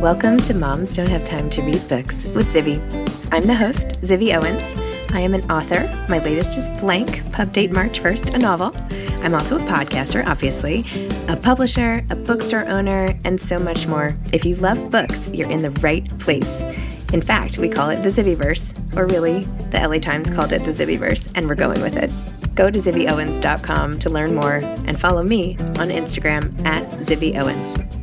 Welcome 0.00 0.38
to 0.38 0.54
Moms 0.54 0.94
Don't 0.94 1.10
Have 1.10 1.24
Time 1.24 1.50
to 1.50 1.60
Read 1.60 1.86
Books 1.86 2.24
with 2.28 2.46
Zibby. 2.54 2.78
I'm 3.32 3.44
the 3.44 3.54
host, 3.54 4.00
Zibby 4.00 4.34
Owens. 4.34 4.72
I 5.12 5.20
am 5.20 5.34
an 5.34 5.42
author. 5.50 5.86
My 6.08 6.16
latest 6.20 6.56
is 6.56 6.70
Blank, 6.80 7.30
pub 7.32 7.52
date 7.52 7.70
March 7.70 8.00
1st, 8.00 8.32
a 8.32 8.38
novel. 8.38 8.74
I'm 9.22 9.34
also 9.34 9.58
a 9.58 9.68
podcaster, 9.68 10.24
obviously, 10.24 10.86
a 11.28 11.36
publisher, 11.36 12.02
a 12.08 12.16
bookstore 12.16 12.66
owner, 12.66 13.14
and 13.26 13.38
so 13.38 13.58
much 13.58 13.86
more. 13.86 14.14
If 14.32 14.46
you 14.46 14.54
love 14.56 14.90
books, 14.90 15.28
you're 15.34 15.50
in 15.50 15.60
the 15.60 15.70
right 15.82 16.08
place. 16.18 16.62
In 17.12 17.20
fact, 17.20 17.58
we 17.58 17.68
call 17.68 17.90
it 17.90 18.02
the 18.02 18.08
Zibbyverse, 18.08 18.96
or 18.96 19.06
really, 19.06 19.44
the 19.68 19.86
LA 19.86 19.98
Times 19.98 20.30
called 20.30 20.54
it 20.54 20.64
the 20.64 20.70
Zibbyverse, 20.70 21.30
and 21.34 21.46
we're 21.46 21.54
going 21.54 21.82
with 21.82 21.98
it. 21.98 22.10
Go 22.54 22.70
to 22.70 22.78
zibbyowens.com 22.78 23.98
to 23.98 24.08
learn 24.08 24.34
more 24.34 24.62
and 24.86 24.98
follow 24.98 25.22
me 25.22 25.58
on 25.58 25.90
Instagram 25.90 26.64
at 26.64 26.88
zibbyowens. 26.92 27.99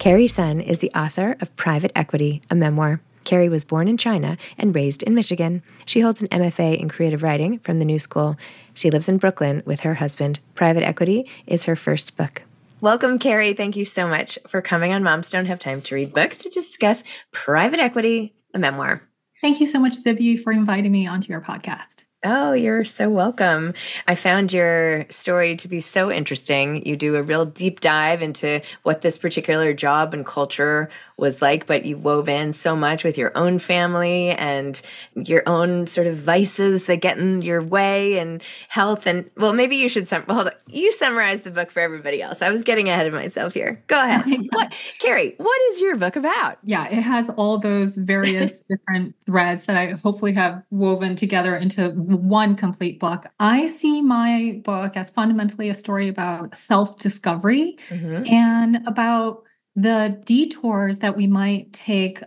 Carrie 0.00 0.28
Sun 0.28 0.62
is 0.62 0.78
the 0.78 0.90
author 0.92 1.36
of 1.42 1.54
Private 1.56 1.92
Equity, 1.94 2.40
a 2.50 2.54
memoir. 2.54 3.02
Carrie 3.24 3.50
was 3.50 3.66
born 3.66 3.86
in 3.86 3.98
China 3.98 4.38
and 4.56 4.74
raised 4.74 5.02
in 5.02 5.14
Michigan. 5.14 5.62
She 5.84 6.00
holds 6.00 6.22
an 6.22 6.28
MFA 6.28 6.80
in 6.80 6.88
creative 6.88 7.22
writing 7.22 7.58
from 7.58 7.78
the 7.78 7.84
New 7.84 7.98
School. 7.98 8.38
She 8.72 8.90
lives 8.90 9.10
in 9.10 9.18
Brooklyn 9.18 9.62
with 9.66 9.80
her 9.80 9.96
husband. 9.96 10.40
Private 10.54 10.84
Equity 10.84 11.28
is 11.46 11.66
her 11.66 11.76
first 11.76 12.16
book. 12.16 12.44
Welcome, 12.80 13.18
Carrie. 13.18 13.52
Thank 13.52 13.76
you 13.76 13.84
so 13.84 14.08
much 14.08 14.38
for 14.48 14.62
coming 14.62 14.90
on 14.90 15.02
Moms 15.02 15.30
Don't 15.30 15.44
Have 15.44 15.58
Time 15.58 15.82
to 15.82 15.94
Read 15.94 16.14
Books 16.14 16.38
to 16.38 16.48
discuss 16.48 17.04
Private 17.30 17.78
Equity, 17.78 18.32
a 18.54 18.58
memoir. 18.58 19.02
Thank 19.42 19.60
you 19.60 19.66
so 19.66 19.78
much, 19.78 19.98
Zibby, 20.02 20.42
for 20.42 20.50
inviting 20.50 20.92
me 20.92 21.06
onto 21.06 21.28
your 21.28 21.42
podcast. 21.42 22.04
Oh, 22.22 22.52
you're 22.52 22.84
so 22.84 23.08
welcome. 23.08 23.72
I 24.06 24.14
found 24.14 24.52
your 24.52 25.06
story 25.08 25.56
to 25.56 25.68
be 25.68 25.80
so 25.80 26.12
interesting. 26.12 26.84
You 26.86 26.94
do 26.94 27.16
a 27.16 27.22
real 27.22 27.46
deep 27.46 27.80
dive 27.80 28.20
into 28.20 28.60
what 28.82 29.00
this 29.00 29.16
particular 29.16 29.72
job 29.72 30.12
and 30.12 30.26
culture 30.26 30.90
was 31.16 31.40
like, 31.40 31.66
but 31.66 31.86
you 31.86 31.96
wove 31.96 32.28
in 32.28 32.52
so 32.52 32.76
much 32.76 33.04
with 33.04 33.16
your 33.16 33.32
own 33.36 33.58
family 33.58 34.30
and 34.32 34.80
your 35.14 35.42
own 35.46 35.86
sort 35.86 36.06
of 36.06 36.18
vices 36.18 36.84
that 36.86 36.96
get 36.96 37.16
in 37.16 37.40
your 37.40 37.62
way 37.62 38.18
and 38.18 38.42
health. 38.68 39.06
And 39.06 39.30
well, 39.38 39.54
maybe 39.54 39.76
you 39.76 39.88
should 39.88 40.06
sum- 40.06 40.24
hold 40.28 40.48
on. 40.48 40.52
You 40.66 40.92
summarize 40.92 41.40
the 41.40 41.50
book 41.50 41.70
for 41.70 41.80
everybody 41.80 42.20
else. 42.20 42.42
I 42.42 42.50
was 42.50 42.64
getting 42.64 42.90
ahead 42.90 43.06
of 43.06 43.14
myself 43.14 43.54
here. 43.54 43.82
Go 43.86 43.98
ahead. 44.04 44.46
what, 44.50 44.70
Carrie, 44.98 45.34
what 45.38 45.60
is 45.72 45.80
your 45.80 45.96
book 45.96 46.16
about? 46.16 46.58
Yeah, 46.64 46.86
it 46.86 47.00
has 47.00 47.30
all 47.30 47.58
those 47.58 47.96
various 47.96 48.60
different 48.68 49.14
threads 49.24 49.64
that 49.64 49.76
I 49.76 49.92
hopefully 49.92 50.34
have 50.34 50.62
woven 50.70 51.16
together 51.16 51.56
into 51.56 51.90
one 52.10 52.56
complete 52.56 52.98
book. 52.98 53.26
I 53.38 53.66
see 53.66 54.02
my 54.02 54.60
book 54.64 54.96
as 54.96 55.10
fundamentally 55.10 55.68
a 55.68 55.74
story 55.74 56.08
about 56.08 56.56
self 56.56 56.98
discovery 56.98 57.78
mm-hmm. 57.88 58.26
and 58.26 58.86
about 58.86 59.42
the 59.76 60.20
detours 60.24 60.98
that 60.98 61.16
we 61.16 61.26
might 61.26 61.72
take 61.72 62.22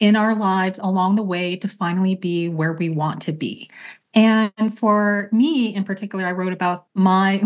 in 0.00 0.16
our 0.16 0.34
lives 0.34 0.78
along 0.82 1.16
the 1.16 1.22
way 1.22 1.56
to 1.56 1.68
finally 1.68 2.14
be 2.14 2.48
where 2.48 2.74
we 2.74 2.88
want 2.90 3.22
to 3.22 3.32
be. 3.32 3.70
And 4.12 4.78
for 4.78 5.28
me 5.32 5.74
in 5.74 5.84
particular, 5.84 6.26
I 6.26 6.32
wrote 6.32 6.52
about 6.52 6.86
my 6.94 7.42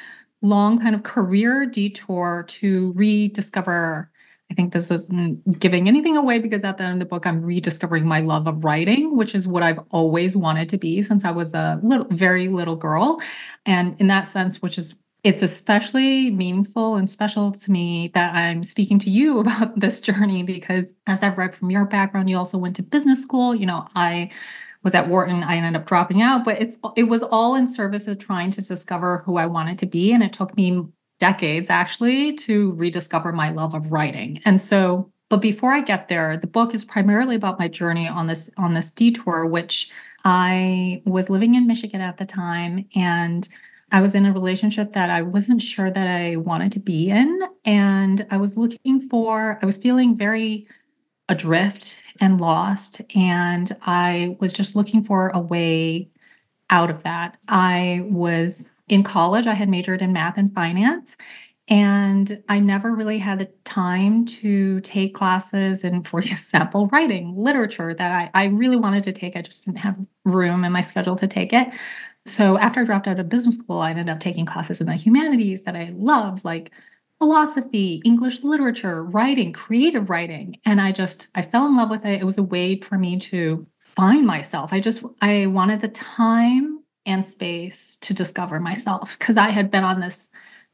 long 0.42 0.80
kind 0.80 0.94
of 0.94 1.02
career 1.02 1.66
detour 1.66 2.44
to 2.48 2.92
rediscover 2.94 4.11
I 4.52 4.54
think 4.54 4.74
this 4.74 4.90
isn't 4.90 5.60
giving 5.60 5.88
anything 5.88 6.14
away 6.14 6.38
because 6.38 6.62
at 6.62 6.76
the 6.76 6.84
end 6.84 6.92
of 6.92 6.98
the 6.98 7.06
book, 7.06 7.26
I'm 7.26 7.40
rediscovering 7.40 8.04
my 8.04 8.20
love 8.20 8.46
of 8.46 8.62
writing, 8.62 9.16
which 9.16 9.34
is 9.34 9.48
what 9.48 9.62
I've 9.62 9.80
always 9.90 10.36
wanted 10.36 10.68
to 10.68 10.76
be 10.76 11.02
since 11.02 11.24
I 11.24 11.30
was 11.30 11.54
a 11.54 11.80
little, 11.82 12.06
very 12.10 12.48
little 12.48 12.76
girl. 12.76 13.18
And 13.64 13.98
in 13.98 14.08
that 14.08 14.26
sense, 14.26 14.60
which 14.60 14.76
is 14.76 14.94
it's 15.24 15.42
especially 15.42 16.30
meaningful 16.30 16.96
and 16.96 17.10
special 17.10 17.52
to 17.52 17.70
me 17.70 18.10
that 18.12 18.34
I'm 18.34 18.62
speaking 18.62 18.98
to 18.98 19.10
you 19.10 19.38
about 19.40 19.80
this 19.80 20.00
journey 20.00 20.42
because 20.42 20.92
as 21.06 21.22
I've 21.22 21.38
read 21.38 21.54
from 21.54 21.70
your 21.70 21.86
background, 21.86 22.28
you 22.28 22.36
also 22.36 22.58
went 22.58 22.76
to 22.76 22.82
business 22.82 23.22
school. 23.22 23.54
You 23.54 23.64
know, 23.64 23.88
I 23.94 24.30
was 24.82 24.94
at 24.94 25.08
Wharton, 25.08 25.42
I 25.44 25.56
ended 25.56 25.80
up 25.80 25.86
dropping 25.86 26.20
out, 26.20 26.44
but 26.44 26.60
it's 26.60 26.76
it 26.94 27.04
was 27.04 27.22
all 27.22 27.54
in 27.54 27.72
service 27.72 28.06
of 28.06 28.18
trying 28.18 28.50
to 28.50 28.60
discover 28.60 29.22
who 29.24 29.38
I 29.38 29.46
wanted 29.46 29.78
to 29.78 29.86
be. 29.86 30.12
And 30.12 30.22
it 30.22 30.34
took 30.34 30.54
me 30.58 30.84
decades 31.22 31.70
actually 31.70 32.32
to 32.32 32.72
rediscover 32.72 33.32
my 33.32 33.48
love 33.48 33.74
of 33.74 33.92
writing. 33.92 34.40
And 34.44 34.60
so, 34.60 35.08
but 35.28 35.40
before 35.40 35.72
I 35.72 35.80
get 35.80 36.08
there, 36.08 36.36
the 36.36 36.48
book 36.48 36.74
is 36.74 36.84
primarily 36.84 37.36
about 37.36 37.60
my 37.60 37.68
journey 37.68 38.08
on 38.08 38.26
this 38.26 38.50
on 38.58 38.74
this 38.74 38.90
detour, 38.90 39.46
which 39.46 39.88
I 40.24 41.00
was 41.06 41.30
living 41.30 41.54
in 41.54 41.68
Michigan 41.68 42.00
at 42.00 42.18
the 42.18 42.26
time 42.26 42.86
and 42.96 43.48
I 43.92 44.00
was 44.00 44.16
in 44.16 44.26
a 44.26 44.32
relationship 44.32 44.94
that 44.94 45.10
I 45.10 45.22
wasn't 45.22 45.62
sure 45.62 45.92
that 45.92 46.08
I 46.08 46.36
wanted 46.36 46.72
to 46.72 46.80
be 46.80 47.08
in. 47.08 47.40
And 47.64 48.26
I 48.30 48.38
was 48.38 48.56
looking 48.56 49.08
for, 49.08 49.60
I 49.62 49.66
was 49.66 49.76
feeling 49.76 50.16
very 50.16 50.66
adrift 51.28 52.02
and 52.18 52.40
lost. 52.40 53.00
And 53.14 53.76
I 53.82 54.36
was 54.40 54.52
just 54.52 54.74
looking 54.74 55.04
for 55.04 55.28
a 55.28 55.38
way 55.38 56.08
out 56.70 56.90
of 56.90 57.04
that. 57.04 57.36
I 57.46 58.06
was 58.10 58.64
in 58.92 59.02
college, 59.02 59.46
I 59.46 59.54
had 59.54 59.70
majored 59.70 60.02
in 60.02 60.12
math 60.12 60.36
and 60.36 60.52
finance. 60.52 61.16
And 61.66 62.42
I 62.50 62.60
never 62.60 62.94
really 62.94 63.16
had 63.16 63.38
the 63.38 63.46
time 63.64 64.26
to 64.26 64.82
take 64.82 65.14
classes 65.14 65.82
in, 65.82 66.02
for 66.02 66.20
example, 66.20 66.88
writing, 66.88 67.34
literature 67.34 67.94
that 67.94 68.30
I, 68.34 68.42
I 68.42 68.44
really 68.48 68.76
wanted 68.76 69.04
to 69.04 69.12
take. 69.12 69.34
I 69.34 69.40
just 69.40 69.64
didn't 69.64 69.78
have 69.78 69.96
room 70.26 70.62
in 70.62 70.72
my 70.72 70.82
schedule 70.82 71.16
to 71.16 71.26
take 71.26 71.54
it. 71.54 71.68
So 72.26 72.58
after 72.58 72.80
I 72.80 72.84
dropped 72.84 73.08
out 73.08 73.18
of 73.18 73.30
business 73.30 73.56
school, 73.56 73.80
I 73.80 73.90
ended 73.90 74.10
up 74.10 74.20
taking 74.20 74.44
classes 74.44 74.82
in 74.82 74.86
the 74.86 74.94
humanities 74.94 75.62
that 75.62 75.74
I 75.74 75.94
loved, 75.94 76.44
like 76.44 76.70
philosophy, 77.18 78.02
English 78.04 78.42
literature, 78.44 79.02
writing, 79.04 79.54
creative 79.54 80.10
writing. 80.10 80.58
And 80.66 80.82
I 80.82 80.92
just, 80.92 81.28
I 81.34 81.40
fell 81.40 81.66
in 81.66 81.76
love 81.78 81.88
with 81.88 82.04
it. 82.04 82.20
It 82.20 82.24
was 82.24 82.36
a 82.36 82.42
way 82.42 82.78
for 82.78 82.98
me 82.98 83.18
to 83.20 83.66
find 83.80 84.26
myself. 84.26 84.70
I 84.70 84.80
just, 84.80 85.02
I 85.22 85.46
wanted 85.46 85.80
the 85.80 85.88
time 85.88 86.81
and 87.06 87.24
space 87.24 87.96
to 88.02 88.14
discover 88.14 88.60
myself 88.60 89.16
because 89.18 89.36
I 89.36 89.50
had 89.50 89.70
been 89.70 89.84
on 89.84 90.00
this 90.00 90.30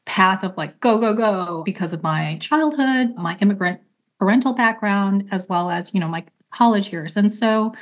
path 0.07 0.43
of 0.43 0.57
like 0.57 0.81
go 0.81 0.99
go 0.99 1.15
go 1.15 1.63
because 1.65 1.93
of 1.93 2.03
my 2.03 2.39
childhood, 2.41 3.15
my 3.17 3.37
immigrant 3.41 3.81
parental 4.19 4.55
background 4.55 5.29
as 5.31 5.49
well 5.49 5.71
as, 5.71 5.95
you 5.95 6.01
know, 6.01 6.09
my 6.09 6.25
college 6.53 6.93
years. 6.93 7.17
And 7.17 7.33
so 7.33 7.75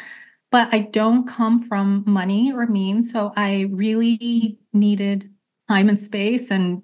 but 0.52 0.72
I 0.72 0.80
don't 0.80 1.26
come 1.26 1.62
from 1.62 2.04
money 2.06 2.52
or 2.52 2.66
means, 2.66 3.12
so 3.12 3.32
I 3.36 3.66
really 3.70 4.58
needed 4.72 5.30
time 5.68 5.88
and 5.88 6.00
space 6.00 6.50
and 6.50 6.82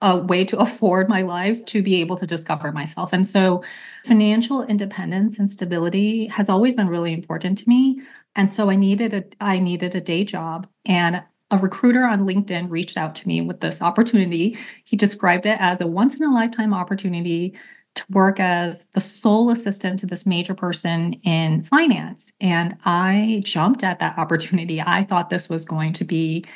a 0.00 0.18
way 0.18 0.44
to 0.44 0.58
afford 0.58 1.08
my 1.08 1.22
life 1.22 1.64
to 1.66 1.82
be 1.82 2.00
able 2.00 2.16
to 2.16 2.26
discover 2.26 2.72
myself. 2.72 3.12
And 3.12 3.26
so 3.26 3.62
financial 4.04 4.62
independence 4.64 5.38
and 5.38 5.50
stability 5.50 6.26
has 6.26 6.48
always 6.48 6.74
been 6.74 6.88
really 6.88 7.12
important 7.12 7.58
to 7.58 7.68
me. 7.68 8.02
And 8.34 8.52
so 8.52 8.70
I 8.70 8.76
needed 8.76 9.14
a 9.14 9.24
I 9.40 9.58
needed 9.58 9.94
a 9.94 10.00
day 10.00 10.24
job 10.24 10.66
and 10.84 11.22
a 11.50 11.58
recruiter 11.58 12.04
on 12.04 12.26
LinkedIn 12.26 12.70
reached 12.70 12.96
out 12.96 13.14
to 13.16 13.28
me 13.28 13.42
with 13.42 13.60
this 13.60 13.82
opportunity. 13.82 14.56
He 14.84 14.96
described 14.96 15.44
it 15.44 15.58
as 15.60 15.80
a 15.80 15.86
once 15.86 16.16
in 16.16 16.24
a 16.24 16.32
lifetime 16.32 16.72
opportunity 16.72 17.54
to 17.94 18.04
work 18.08 18.40
as 18.40 18.86
the 18.94 19.02
sole 19.02 19.50
assistant 19.50 19.98
to 20.00 20.06
this 20.06 20.24
major 20.24 20.54
person 20.54 21.12
in 21.24 21.62
finance. 21.62 22.32
And 22.40 22.76
I 22.86 23.42
jumped 23.44 23.84
at 23.84 23.98
that 23.98 24.16
opportunity. 24.18 24.80
I 24.80 25.04
thought 25.04 25.28
this 25.28 25.50
was 25.50 25.66
going 25.66 25.92
to 25.94 26.04
be 26.04 26.46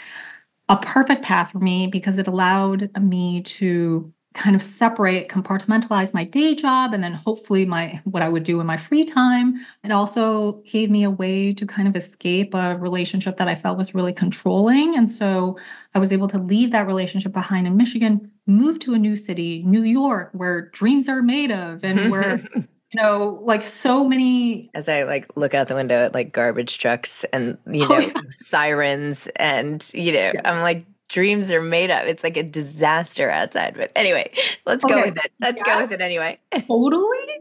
a 0.69 0.79
perfect 0.79 1.23
path 1.23 1.53
for 1.53 1.59
me 1.59 1.87
because 1.87 2.17
it 2.17 2.27
allowed 2.27 2.91
me 3.01 3.43
to 3.43 4.13
kind 4.37 4.55
of 4.55 4.63
separate 4.63 5.29
compartmentalize 5.29 6.13
my 6.13 6.23
day 6.23 6.55
job 6.55 6.93
and 6.93 7.03
then 7.03 7.15
hopefully 7.15 7.65
my 7.65 8.01
what 8.05 8.23
i 8.23 8.29
would 8.29 8.43
do 8.43 8.61
in 8.61 8.67
my 8.67 8.77
free 8.77 9.05
time 9.05 9.59
it 9.83 9.91
also 9.91 10.63
gave 10.71 10.91
me 10.91 11.03
a 11.03 11.11
way 11.11 11.55
to 11.55 11.67
kind 11.67 11.89
of 11.89 11.97
escape 11.97 12.53
a 12.55 12.77
relationship 12.77 13.39
that 13.39 13.49
i 13.49 13.55
felt 13.55 13.79
was 13.79 13.95
really 13.95 14.13
controlling 14.13 14.97
and 14.97 15.11
so 15.11 15.59
i 15.95 15.99
was 15.99 16.13
able 16.13 16.29
to 16.29 16.39
leave 16.39 16.71
that 16.71 16.87
relationship 16.87 17.33
behind 17.33 17.67
in 17.67 17.77
michigan 17.77 18.31
move 18.47 18.79
to 18.79 18.93
a 18.93 18.99
new 18.99 19.17
city 19.17 19.63
new 19.67 19.83
york 19.83 20.29
where 20.33 20.69
dreams 20.69 21.09
are 21.09 21.23
made 21.23 21.51
of 21.51 21.83
and 21.83 22.11
where 22.11 22.39
you 22.55 23.03
know 23.03 23.41
like 23.43 23.65
so 23.65 24.07
many 24.07 24.71
as 24.75 24.87
i 24.87 25.03
like 25.05 25.27
look 25.35 25.55
out 25.55 25.69
the 25.69 25.75
window 25.75 26.05
at 26.05 26.15
like 26.15 26.33
garbage 26.33 26.77
trucks 26.77 27.25
and 27.33 27.57
you 27.73 27.85
oh, 27.85 27.89
know 27.89 27.97
oh, 27.97 28.01
yeah. 28.01 28.13
sirens 28.29 29.29
and 29.37 29.91
you 29.95 30.13
know 30.13 30.33
yeah. 30.35 30.43
i'm 30.45 30.61
like 30.61 30.85
dreams 31.09 31.53
are 31.53 31.63
made 31.63 31.91
up. 31.91 32.05
It's 32.07 32.25
like 32.25 32.37
a 32.37 32.43
disaster 32.43 33.31
outside. 33.31 33.75
But 33.77 33.93
anyway, 33.95 34.33
let's 34.65 34.85
okay. 34.85 34.95
go 34.95 35.01
with 35.03 35.17
it. 35.17 35.33
Let's 35.41 35.63
yeah. 35.65 35.75
go 35.75 35.83
with 35.83 35.93
it 35.93 36.01
anyway. 36.01 36.39
totally. 36.67 37.41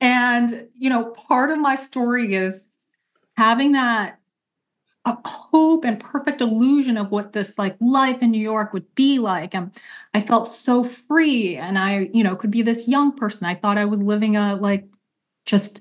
And, 0.00 0.68
you 0.74 0.90
know, 0.90 1.06
part 1.06 1.50
of 1.50 1.58
my 1.58 1.76
story 1.76 2.34
is 2.34 2.66
having 3.36 3.72
that 3.72 4.18
uh, 5.04 5.16
hope 5.24 5.84
and 5.84 5.98
perfect 5.98 6.40
illusion 6.40 6.96
of 6.96 7.10
what 7.10 7.32
this 7.32 7.56
like 7.58 7.76
life 7.80 8.22
in 8.22 8.30
New 8.30 8.40
York 8.40 8.72
would 8.72 8.94
be 8.94 9.18
like. 9.18 9.54
And 9.54 9.72
I 10.14 10.20
felt 10.20 10.48
so 10.48 10.84
free 10.84 11.56
and 11.56 11.78
I, 11.78 12.10
you 12.12 12.22
know, 12.22 12.36
could 12.36 12.50
be 12.50 12.62
this 12.62 12.88
young 12.88 13.12
person. 13.12 13.46
I 13.46 13.54
thought 13.54 13.78
I 13.78 13.84
was 13.84 14.00
living 14.00 14.36
a 14.36 14.56
like 14.56 14.86
just 15.46 15.80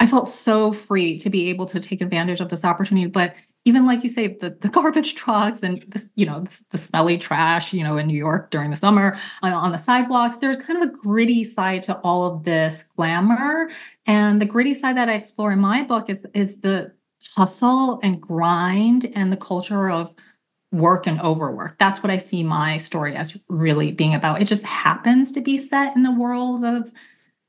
I 0.00 0.06
felt 0.06 0.26
so 0.28 0.72
free 0.72 1.18
to 1.18 1.30
be 1.30 1.48
able 1.48 1.66
to 1.66 1.78
take 1.78 2.00
advantage 2.00 2.40
of 2.40 2.48
this 2.48 2.64
opportunity. 2.64 3.06
But 3.06 3.34
even 3.64 3.86
like 3.86 4.02
you 4.02 4.08
say, 4.08 4.36
the, 4.40 4.56
the 4.60 4.68
garbage 4.68 5.14
trucks 5.16 5.62
and 5.62 5.82
you 6.14 6.26
know, 6.26 6.40
the, 6.40 6.60
the 6.70 6.78
smelly 6.78 7.18
trash, 7.18 7.72
you 7.72 7.84
know, 7.84 7.96
in 7.96 8.06
New 8.06 8.16
York 8.16 8.50
during 8.50 8.70
the 8.70 8.76
summer 8.76 9.18
on, 9.42 9.52
on 9.52 9.72
the 9.72 9.78
sidewalks, 9.78 10.36
there's 10.36 10.58
kind 10.58 10.82
of 10.82 10.88
a 10.88 10.92
gritty 10.92 11.44
side 11.44 11.82
to 11.84 11.96
all 11.98 12.24
of 12.24 12.44
this 12.44 12.84
glamour. 12.96 13.70
And 14.06 14.40
the 14.40 14.46
gritty 14.46 14.74
side 14.74 14.96
that 14.96 15.08
I 15.08 15.14
explore 15.14 15.52
in 15.52 15.60
my 15.60 15.82
book 15.82 16.10
is, 16.10 16.24
is 16.34 16.56
the 16.60 16.92
hustle 17.36 18.00
and 18.02 18.20
grind 18.20 19.10
and 19.14 19.32
the 19.32 19.36
culture 19.36 19.88
of 19.90 20.12
work 20.72 21.06
and 21.06 21.20
overwork. 21.20 21.78
That's 21.78 22.02
what 22.02 22.10
I 22.10 22.16
see 22.16 22.42
my 22.42 22.78
story 22.78 23.14
as 23.14 23.38
really 23.48 23.92
being 23.92 24.14
about. 24.14 24.40
It 24.40 24.46
just 24.46 24.64
happens 24.64 25.30
to 25.32 25.40
be 25.40 25.58
set 25.58 25.94
in 25.94 26.02
the 26.02 26.10
world 26.10 26.64
of 26.64 26.90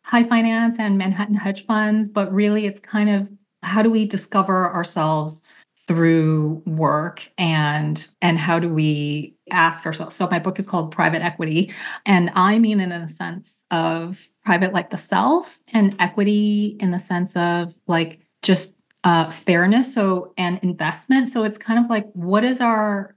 high 0.04 0.24
finance 0.24 0.78
and 0.78 0.98
Manhattan 0.98 1.36
hedge 1.36 1.66
funds, 1.66 2.10
but 2.10 2.32
really 2.34 2.66
it's 2.66 2.82
kind 2.82 3.10
of 3.10 3.30
how 3.64 3.82
do 3.82 3.90
we 3.90 4.06
discover 4.06 4.70
ourselves 4.74 5.42
through 5.88 6.62
work 6.66 7.30
and 7.38 8.08
and 8.22 8.38
how 8.38 8.58
do 8.58 8.70
we 8.74 9.36
ask 9.52 9.86
ourselves 9.86 10.16
so 10.16 10.28
my 10.30 10.40
book 10.40 10.58
is 10.58 10.66
called 10.66 10.92
private 10.92 11.22
equity 11.22 11.74
and 12.06 12.32
i 12.36 12.58
mean 12.58 12.80
in 12.80 12.92
a 12.92 13.08
sense 13.08 13.60
of 13.70 14.30
private 14.46 14.74
like 14.74 14.90
the 14.90 14.98
self 14.98 15.60
and 15.74 15.96
equity 16.00 16.78
in 16.80 16.92
the 16.92 17.00
sense 17.00 17.36
of 17.36 17.76
like 17.88 18.22
just 18.42 18.74
uh, 19.04 19.30
fairness 19.32 19.94
so 19.94 20.34
and 20.38 20.60
investment. 20.64 21.30
So 21.30 21.44
it's 21.44 21.58
kind 21.58 21.84
of 21.84 21.90
like 21.90 22.10
what 22.14 22.44
is 22.44 22.62
our 22.62 23.16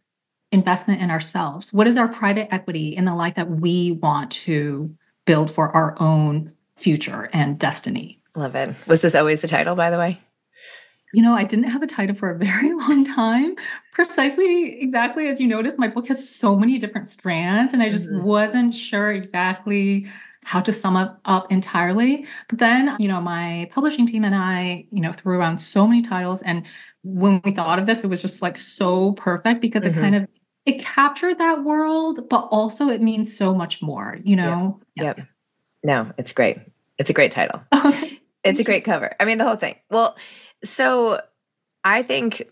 investment 0.53 1.03
in 1.03 1.11
ourselves? 1.11 1.73
What 1.73 1.87
is 1.87 1.97
our 1.97 2.09
private 2.09 2.53
equity 2.53 2.97
in 2.97 3.05
the 3.05 3.15
life 3.15 3.35
that 3.35 3.51
we 3.51 3.93
want 3.93 4.31
to 4.33 4.95
build 5.27 5.51
for 5.51 5.71
our 5.71 5.97
own 6.01 6.49
future 6.77 7.29
and 7.33 7.59
destiny? 7.59 8.21
Love 8.35 8.55
it. 8.55 8.75
Was 8.87 9.01
this 9.01 9.15
always 9.15 9.41
the 9.41 9.49
title 9.49 9.75
by 9.75 9.91
the 9.91 9.99
way 9.99 10.21
you 11.17 11.23
know, 11.23 11.35
I 11.35 11.45
didn't 11.45 11.71
have 11.71 11.83
a 11.83 11.87
title 11.87 12.15
for 12.15 12.29
a 12.29 12.37
very 12.37 12.75
long 12.75 13.07
time. 13.07 13.57
Precisely, 13.93 14.83
exactly 14.83 15.29
as 15.29 15.41
you 15.41 15.49
noticed, 15.49 15.79
my 15.79 15.89
book 15.89 16.09
has 16.09 16.29
so 16.29 16.55
many 16.55 16.79
different 16.79 17.09
strands, 17.09 17.73
and 17.73 17.83
I 17.83 17.89
just 17.89 18.07
mm-hmm. 18.07 18.23
wasn't 18.23 18.75
sure 18.75 19.11
exactly 19.11 20.07
how 20.45 20.61
to 20.61 20.71
sum 20.75 20.95
up 20.95 21.19
up 21.25 21.51
entirely. 21.51 22.27
But 22.51 22.59
then, 22.59 22.97
you 22.99 23.09
know, 23.09 23.23
my 23.23 23.67
publishing 23.73 24.07
team 24.07 24.25
and 24.25 24.35
I, 24.35 24.85
you 24.93 25.01
know, 25.01 25.15
threw 25.15 25.39
around 25.39 25.59
so 25.59 25.87
many 25.87 26.03
titles, 26.03 26.43
and 26.43 26.67
when 27.03 27.41
we 27.45 27.53
thought 27.53 27.79
of 27.79 27.87
this, 27.87 28.05
it 28.05 28.09
was 28.09 28.21
just 28.21 28.43
like 28.43 28.59
so 28.59 29.13
perfect 29.13 29.63
because 29.63 29.85
mm-hmm. 29.85 29.99
it 29.99 30.03
kind 30.03 30.17
of 30.17 30.29
it 30.67 30.81
captured 30.81 31.39
that 31.39 31.65
world, 31.65 32.29
but 32.29 32.49
also 32.51 32.91
it 32.91 33.01
means 33.01 33.35
so 33.35 33.55
much 33.55 33.81
more. 33.81 34.19
You 34.23 34.37
know. 34.37 34.81
Yep. 34.97 35.17
yep. 35.17 35.27
No, 35.83 36.13
it's 36.19 36.35
great. 36.35 36.59
It's 36.99 37.09
a 37.09 37.15
great 37.15 37.33
title. 37.33 37.63
it's 38.45 38.61
a 38.61 38.65
great 38.65 38.85
cover. 38.85 39.15
I 39.19 39.25
mean, 39.25 39.39
the 39.39 39.45
whole 39.45 39.57
thing. 39.57 39.77
Well 39.89 40.15
so 40.67 41.21
I 41.85 42.03
think, 42.03 42.49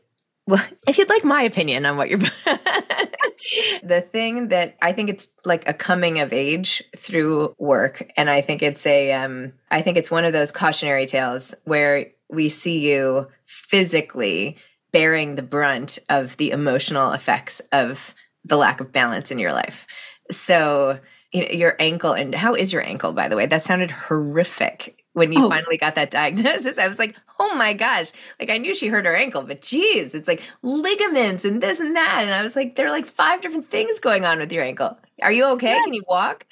well, 0.47 0.65
if 0.89 0.99
you'd 0.99 1.09
like 1.09 1.25
my 1.25 1.43
opinion 1.43 1.87
on 1.87 1.97
what 1.97 2.09
you're, 2.09 2.19
the 3.83 4.01
thing 4.01 4.49
that 4.49 4.77
I 4.81 4.93
think 4.93 5.11
it's 5.11 5.29
like 5.45 5.69
a 5.69 5.75
coming 5.75 6.21
of 6.21 6.33
age 6.33 6.83
through 6.97 7.55
work, 7.59 8.11
and 8.17 8.31
I 8.31 8.41
think 8.41 8.63
it's 8.63 8.87
a, 8.87 9.13
um, 9.13 9.53
I 9.71 9.83
think 9.83 9.97
it's 9.97 10.11
one 10.11 10.25
of 10.25 10.33
those 10.33 10.53
cautionary 10.53 11.07
tales 11.07 11.55
where 11.65 12.07
we 12.31 12.49
see 12.49 12.79
you 12.79 13.29
physically 13.45 14.57
bearing 14.93 15.35
the 15.35 15.43
brunt 15.43 15.99
of 16.09 16.37
the 16.37 16.51
emotional 16.53 17.13
effects 17.13 17.61
of 17.73 18.15
the 18.45 18.57
lack 18.57 18.81
of 18.81 18.93
balance 18.93 19.31
in 19.31 19.39
your 19.39 19.53
life. 19.53 19.87
So, 20.31 21.01
you 21.33 21.43
know, 21.43 21.51
your 21.51 21.77
ankle, 21.81 22.13
and 22.13 22.35
how 22.35 22.55
is 22.55 22.73
your 22.73 22.83
ankle, 22.83 23.13
by 23.13 23.29
the 23.29 23.37
way? 23.37 23.47
That 23.47 23.65
sounded 23.65 23.91
horrific 23.91 25.04
when 25.15 25.33
you 25.33 25.47
oh. 25.47 25.49
finally 25.49 25.79
got 25.79 25.95
that 25.95 26.11
diagnosis. 26.13 26.79
I 26.79 26.87
was 26.87 26.99
like, 26.99 27.17
oh 27.41 27.55
my 27.57 27.73
gosh. 27.73 28.13
Like 28.39 28.51
I 28.51 28.59
knew 28.59 28.75
she 28.75 28.89
hurt 28.89 29.07
her 29.07 29.17
ankle, 29.17 29.43
but 29.43 29.63
geez, 29.63 30.15
it's 30.15 30.29
like 30.29 30.43
ligaments 30.63 31.45
and 31.45 31.63
this 31.63 31.81
and 31.81 31.97
that. 31.97 32.21
And 32.23 32.35
I 32.35 32.43
was 32.43 32.55
like, 32.55 32.77
there 32.77 32.87
are 32.87 32.91
like 32.91 33.07
five 33.07 33.41
different 33.41 33.71
things 33.71 33.99
going 33.99 34.25
on 34.25 34.39
with 34.39 34.53
your 34.53 34.63
ankle. 34.63 34.99
Are 35.23 35.33
you 35.33 35.47
okay? 35.53 35.75
Yeah. 35.75 35.85
Can 35.85 35.95
you 35.95 36.05
walk? 36.09 36.47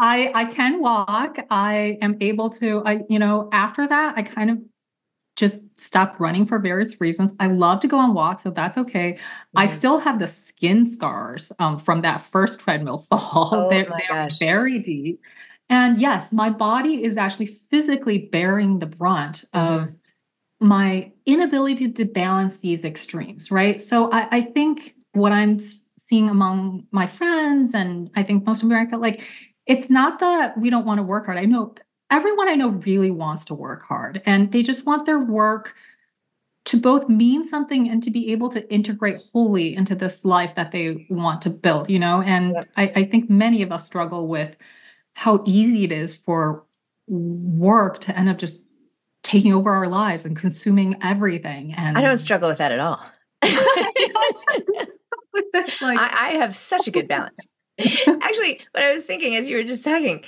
I 0.00 0.30
I 0.34 0.44
can 0.44 0.80
walk. 0.80 1.38
I 1.50 1.98
am 2.02 2.16
able 2.20 2.50
to, 2.50 2.82
I, 2.84 3.00
you 3.08 3.18
know, 3.18 3.48
after 3.52 3.86
that, 3.86 4.14
I 4.16 4.22
kind 4.22 4.50
of 4.50 4.58
just 5.36 5.60
stopped 5.76 6.18
running 6.18 6.44
for 6.46 6.58
various 6.58 7.00
reasons. 7.00 7.32
I 7.38 7.46
love 7.46 7.78
to 7.80 7.88
go 7.88 7.96
on 7.96 8.12
walks, 8.12 8.42
so 8.42 8.50
that's 8.50 8.76
okay. 8.76 9.12
Mm-hmm. 9.12 9.58
I 9.58 9.66
still 9.68 10.00
have 10.00 10.18
the 10.18 10.26
skin 10.26 10.84
scars 10.84 11.52
um, 11.60 11.78
from 11.78 12.02
that 12.02 12.20
first 12.20 12.58
treadmill 12.58 12.98
fall. 13.10 13.50
Oh 13.52 13.70
they're, 13.70 13.88
they're 14.08 14.28
very 14.40 14.80
deep. 14.80 15.20
And 15.70 15.98
yes, 15.98 16.32
my 16.32 16.50
body 16.50 17.04
is 17.04 17.16
actually 17.16 17.46
physically 17.46 18.28
bearing 18.32 18.78
the 18.78 18.86
brunt 18.86 19.44
of 19.52 19.94
my 20.60 21.12
inability 21.26 21.92
to 21.92 22.04
balance 22.04 22.58
these 22.58 22.84
extremes, 22.84 23.50
right? 23.50 23.80
So 23.80 24.10
I, 24.10 24.28
I 24.38 24.40
think 24.42 24.94
what 25.12 25.30
I'm 25.32 25.60
seeing 25.98 26.30
among 26.30 26.86
my 26.90 27.06
friends, 27.06 27.74
and 27.74 28.10
I 28.16 28.22
think 28.22 28.46
most 28.46 28.62
America, 28.62 28.96
like 28.96 29.22
it's 29.66 29.90
not 29.90 30.20
that 30.20 30.58
we 30.58 30.70
don't 30.70 30.86
want 30.86 30.98
to 30.98 31.02
work 31.02 31.26
hard. 31.26 31.38
I 31.38 31.44
know 31.44 31.74
everyone 32.10 32.48
I 32.48 32.54
know 32.54 32.70
really 32.70 33.10
wants 33.10 33.44
to 33.46 33.54
work 33.54 33.82
hard 33.82 34.22
and 34.24 34.50
they 34.50 34.62
just 34.62 34.86
want 34.86 35.04
their 35.04 35.18
work 35.18 35.74
to 36.64 36.80
both 36.80 37.08
mean 37.08 37.46
something 37.46 37.88
and 37.88 38.02
to 38.02 38.10
be 38.10 38.32
able 38.32 38.48
to 38.50 38.72
integrate 38.72 39.20
wholly 39.32 39.74
into 39.76 39.94
this 39.94 40.24
life 40.24 40.54
that 40.54 40.72
they 40.72 41.06
want 41.10 41.42
to 41.42 41.50
build, 41.50 41.90
you 41.90 41.98
know? 41.98 42.22
And. 42.22 42.56
I, 42.76 42.92
I 42.96 43.04
think 43.04 43.30
many 43.30 43.62
of 43.62 43.70
us 43.72 43.84
struggle 43.86 44.28
with 44.28 44.56
how 45.18 45.42
easy 45.44 45.82
it 45.82 45.90
is 45.90 46.14
for 46.14 46.64
work 47.08 47.98
to 47.98 48.16
end 48.16 48.28
up 48.28 48.38
just 48.38 48.62
taking 49.24 49.52
over 49.52 49.72
our 49.72 49.88
lives 49.88 50.24
and 50.24 50.36
consuming 50.36 50.96
everything. 51.02 51.74
And 51.74 51.98
I 51.98 52.02
don't 52.02 52.18
struggle 52.18 52.48
with 52.48 52.58
that 52.58 52.70
at 52.70 52.78
all. 52.78 53.04
like, 53.42 53.52
I, 55.98 56.18
I 56.20 56.28
have 56.38 56.54
such 56.54 56.86
a 56.86 56.92
good 56.92 57.08
balance. 57.08 57.34
Actually, 57.80 58.60
what 58.70 58.84
I 58.84 58.94
was 58.94 59.02
thinking 59.02 59.34
as 59.34 59.48
you 59.48 59.56
were 59.56 59.64
just 59.64 59.82
talking, 59.82 60.22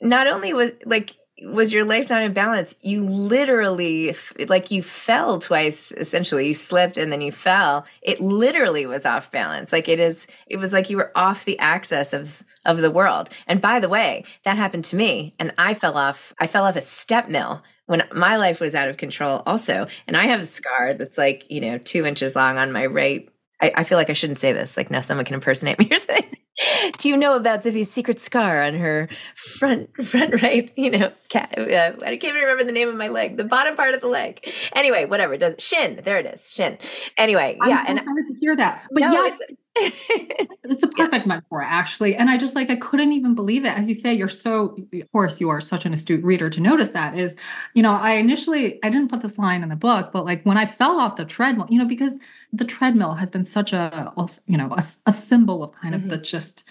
not 0.00 0.26
only 0.26 0.54
was 0.54 0.70
like 0.86 1.14
was 1.46 1.72
your 1.72 1.84
life 1.84 2.08
not 2.10 2.22
in 2.22 2.32
balance? 2.32 2.74
You 2.82 3.04
literally 3.04 4.14
like 4.48 4.70
you 4.70 4.82
fell 4.82 5.38
twice 5.38 5.92
essentially. 5.92 6.48
You 6.48 6.54
slipped 6.54 6.98
and 6.98 7.12
then 7.12 7.20
you 7.20 7.32
fell. 7.32 7.86
It 8.02 8.20
literally 8.20 8.86
was 8.86 9.06
off 9.06 9.30
balance. 9.30 9.72
Like 9.72 9.88
it 9.88 10.00
is 10.00 10.26
it 10.46 10.56
was 10.56 10.72
like 10.72 10.90
you 10.90 10.96
were 10.96 11.12
off 11.14 11.44
the 11.44 11.58
axis 11.58 12.12
of 12.12 12.42
of 12.64 12.78
the 12.78 12.90
world. 12.90 13.28
And 13.46 13.60
by 13.60 13.80
the 13.80 13.88
way 13.88 14.24
that 14.44 14.56
happened 14.56 14.84
to 14.86 14.96
me 14.96 15.34
and 15.38 15.52
i 15.58 15.74
fell 15.74 15.96
off 15.96 16.32
i 16.38 16.46
fell 16.46 16.64
off 16.64 16.76
a 16.76 16.82
step 16.82 17.28
mill 17.28 17.62
when 17.86 18.02
my 18.12 18.36
life 18.36 18.60
was 18.60 18.74
out 18.74 18.88
of 18.88 18.96
control 18.96 19.42
also. 19.46 19.86
And 20.06 20.16
i 20.16 20.24
have 20.24 20.40
a 20.40 20.46
scar 20.46 20.94
that's 20.94 21.18
like 21.18 21.44
you 21.50 21.60
know 21.60 21.78
two 21.78 22.06
inches 22.06 22.36
long 22.36 22.58
on 22.58 22.72
my 22.72 22.86
right 22.86 23.28
I, 23.60 23.70
I 23.76 23.84
feel 23.84 23.96
like 23.96 24.10
I 24.10 24.14
shouldn't 24.14 24.40
say 24.40 24.52
this. 24.52 24.76
Like 24.76 24.90
now, 24.90 25.00
someone 25.00 25.24
can 25.24 25.34
impersonate 25.34 25.78
me 25.78 25.88
or 25.90 25.96
something. 25.96 26.36
Do 26.98 27.08
you 27.08 27.16
know 27.16 27.36
about 27.36 27.62
Zibby's 27.62 27.90
secret 27.90 28.20
scar 28.20 28.62
on 28.62 28.74
her 28.74 29.08
front 29.34 29.90
front 30.04 30.42
right? 30.42 30.70
You 30.76 30.90
know, 30.90 31.12
cat, 31.28 31.54
uh, 31.56 31.62
I 32.04 32.16
can't 32.16 32.24
even 32.24 32.40
remember 32.42 32.64
the 32.64 32.72
name 32.72 32.88
of 32.88 32.96
my 32.96 33.08
leg. 33.08 33.36
The 33.36 33.44
bottom 33.44 33.76
part 33.76 33.94
of 33.94 34.00
the 34.00 34.08
leg. 34.08 34.46
Anyway, 34.74 35.04
whatever. 35.06 35.34
It 35.34 35.38
does 35.38 35.56
shin? 35.58 36.00
There 36.04 36.16
it 36.16 36.26
is. 36.26 36.50
Shin. 36.50 36.78
Anyway, 37.16 37.56
I'm 37.60 37.70
yeah. 37.70 37.84
So 37.84 37.90
and 37.90 38.00
sorry 38.00 38.22
to 38.24 38.34
hear 38.40 38.56
that. 38.56 38.84
But 38.90 39.00
no, 39.00 39.12
yes, 39.12 39.38
it's, 39.76 40.56
it's 40.64 40.82
a 40.82 40.88
perfect 40.88 41.26
metaphor 41.26 41.62
actually. 41.62 42.14
And 42.16 42.28
I 42.28 42.36
just 42.36 42.54
like 42.54 42.68
I 42.68 42.76
couldn't 42.76 43.12
even 43.12 43.34
believe 43.34 43.64
it. 43.64 43.76
As 43.76 43.88
you 43.88 43.94
say, 43.94 44.12
you're 44.12 44.28
so 44.28 44.76
of 44.92 45.12
course 45.12 45.40
you 45.40 45.48
are 45.48 45.60
such 45.60 45.86
an 45.86 45.94
astute 45.94 46.22
reader 46.22 46.50
to 46.50 46.60
notice 46.60 46.90
that. 46.90 47.16
Is 47.18 47.36
you 47.74 47.82
know 47.82 47.92
I 47.92 48.12
initially 48.12 48.78
I 48.84 48.90
didn't 48.90 49.08
put 49.08 49.22
this 49.22 49.38
line 49.38 49.62
in 49.62 49.70
the 49.70 49.76
book, 49.76 50.10
but 50.12 50.24
like 50.24 50.42
when 50.44 50.58
I 50.58 50.66
fell 50.66 50.98
off 50.98 51.16
the 51.16 51.24
treadmill, 51.24 51.66
you 51.70 51.78
know 51.78 51.86
because 51.86 52.18
the 52.52 52.64
treadmill 52.64 53.14
has 53.14 53.30
been 53.30 53.44
such 53.44 53.72
a 53.72 54.12
you 54.46 54.56
know 54.56 54.68
a, 54.72 54.82
a 55.06 55.12
symbol 55.12 55.62
of 55.62 55.72
kind 55.72 55.94
of 55.94 56.02
mm-hmm. 56.02 56.10
the 56.10 56.18
just 56.18 56.64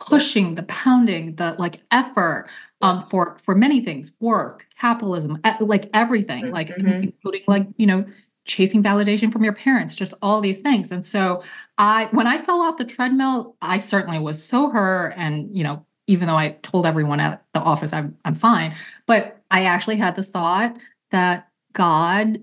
pushing 0.00 0.54
the 0.54 0.62
pounding 0.64 1.34
the 1.36 1.54
like 1.58 1.80
effort 1.90 2.48
um 2.82 3.06
for 3.08 3.36
for 3.42 3.54
many 3.54 3.80
things 3.80 4.12
work 4.20 4.66
capitalism 4.78 5.40
like 5.60 5.88
everything 5.94 6.44
mm-hmm. 6.44 6.54
like 6.54 6.68
mm-hmm. 6.68 7.02
including 7.04 7.42
like 7.46 7.66
you 7.76 7.86
know 7.86 8.04
chasing 8.44 8.82
validation 8.82 9.32
from 9.32 9.44
your 9.44 9.52
parents 9.52 9.94
just 9.94 10.14
all 10.22 10.40
these 10.40 10.60
things 10.60 10.90
and 10.90 11.04
so 11.04 11.42
i 11.76 12.08
when 12.12 12.26
i 12.26 12.38
fell 12.40 12.60
off 12.60 12.78
the 12.78 12.84
treadmill 12.84 13.56
i 13.60 13.78
certainly 13.78 14.18
was 14.18 14.42
so 14.42 14.70
hurt 14.70 15.12
and 15.16 15.54
you 15.56 15.62
know 15.62 15.84
even 16.06 16.26
though 16.28 16.36
i 16.36 16.50
told 16.62 16.86
everyone 16.86 17.20
at 17.20 17.44
the 17.52 17.60
office 17.60 17.92
i'm, 17.92 18.16
I'm 18.24 18.34
fine 18.34 18.74
but 19.06 19.40
i 19.50 19.64
actually 19.64 19.96
had 19.96 20.16
this 20.16 20.28
thought 20.28 20.76
that 21.10 21.48
god 21.74 22.40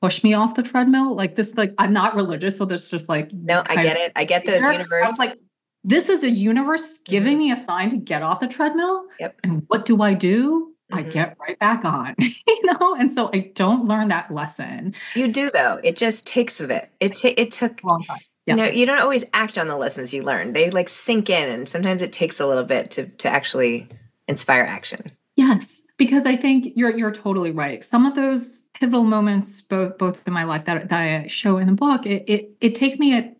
push 0.00 0.22
me 0.22 0.34
off 0.34 0.54
the 0.54 0.62
treadmill. 0.62 1.14
Like 1.14 1.36
this, 1.36 1.54
like 1.56 1.72
I'm 1.78 1.92
not 1.92 2.14
religious, 2.14 2.56
so 2.56 2.64
there's 2.64 2.90
just 2.90 3.08
like 3.08 3.32
no, 3.32 3.62
I 3.66 3.82
get 3.82 3.96
it. 3.96 4.12
I 4.16 4.24
get 4.24 4.44
this 4.44 4.62
universe. 4.62 5.06
I 5.06 5.10
was 5.10 5.18
like, 5.18 5.38
this 5.84 6.08
is 6.08 6.20
the 6.20 6.30
universe 6.30 6.98
giving 7.04 7.34
mm-hmm. 7.34 7.38
me 7.38 7.52
a 7.52 7.56
sign 7.56 7.90
to 7.90 7.96
get 7.96 8.22
off 8.22 8.40
the 8.40 8.48
treadmill. 8.48 9.04
Yep. 9.20 9.40
And 9.44 9.62
what 9.68 9.86
do 9.86 10.02
I 10.02 10.14
do? 10.14 10.74
Mm-hmm. 10.90 10.98
I 10.98 11.02
get 11.02 11.36
right 11.40 11.58
back 11.58 11.84
on, 11.84 12.14
you 12.18 12.62
know. 12.64 12.94
And 12.98 13.12
so 13.12 13.30
I 13.32 13.52
don't 13.54 13.86
learn 13.86 14.08
that 14.08 14.30
lesson. 14.30 14.94
You 15.14 15.28
do 15.28 15.50
though. 15.50 15.80
It 15.82 15.96
just 15.96 16.26
takes 16.26 16.60
a 16.60 16.66
bit. 16.66 16.90
It 17.00 17.16
ta- 17.16 17.34
it 17.36 17.50
took 17.50 17.82
a 17.82 17.86
long 17.86 18.02
time. 18.02 18.18
Yeah. 18.46 18.54
You 18.54 18.62
know, 18.62 18.68
you 18.68 18.86
don't 18.86 19.00
always 19.00 19.24
act 19.34 19.58
on 19.58 19.68
the 19.68 19.76
lessons 19.76 20.14
you 20.14 20.22
learn. 20.22 20.54
They 20.54 20.70
like 20.70 20.88
sink 20.88 21.28
in, 21.28 21.48
and 21.48 21.68
sometimes 21.68 22.00
it 22.00 22.12
takes 22.12 22.40
a 22.40 22.46
little 22.46 22.64
bit 22.64 22.90
to 22.92 23.06
to 23.06 23.28
actually 23.28 23.88
inspire 24.26 24.64
action. 24.64 25.12
Yes, 25.36 25.82
because 25.98 26.22
I 26.24 26.36
think 26.36 26.72
you're 26.76 26.96
you're 26.96 27.12
totally 27.12 27.50
right. 27.50 27.84
Some 27.84 28.06
of 28.06 28.14
those 28.14 28.62
pivotal 28.74 29.04
moments, 29.04 29.60
both 29.60 29.98
both 29.98 30.18
in 30.26 30.32
my 30.32 30.44
life 30.44 30.64
that, 30.64 30.88
that 30.88 31.00
I 31.00 31.26
show 31.26 31.58
in 31.58 31.66
the 31.66 31.72
book, 31.72 32.06
it 32.06 32.24
it, 32.26 32.50
it 32.60 32.74
takes 32.74 32.98
me 32.98 33.14
a, 33.14 33.34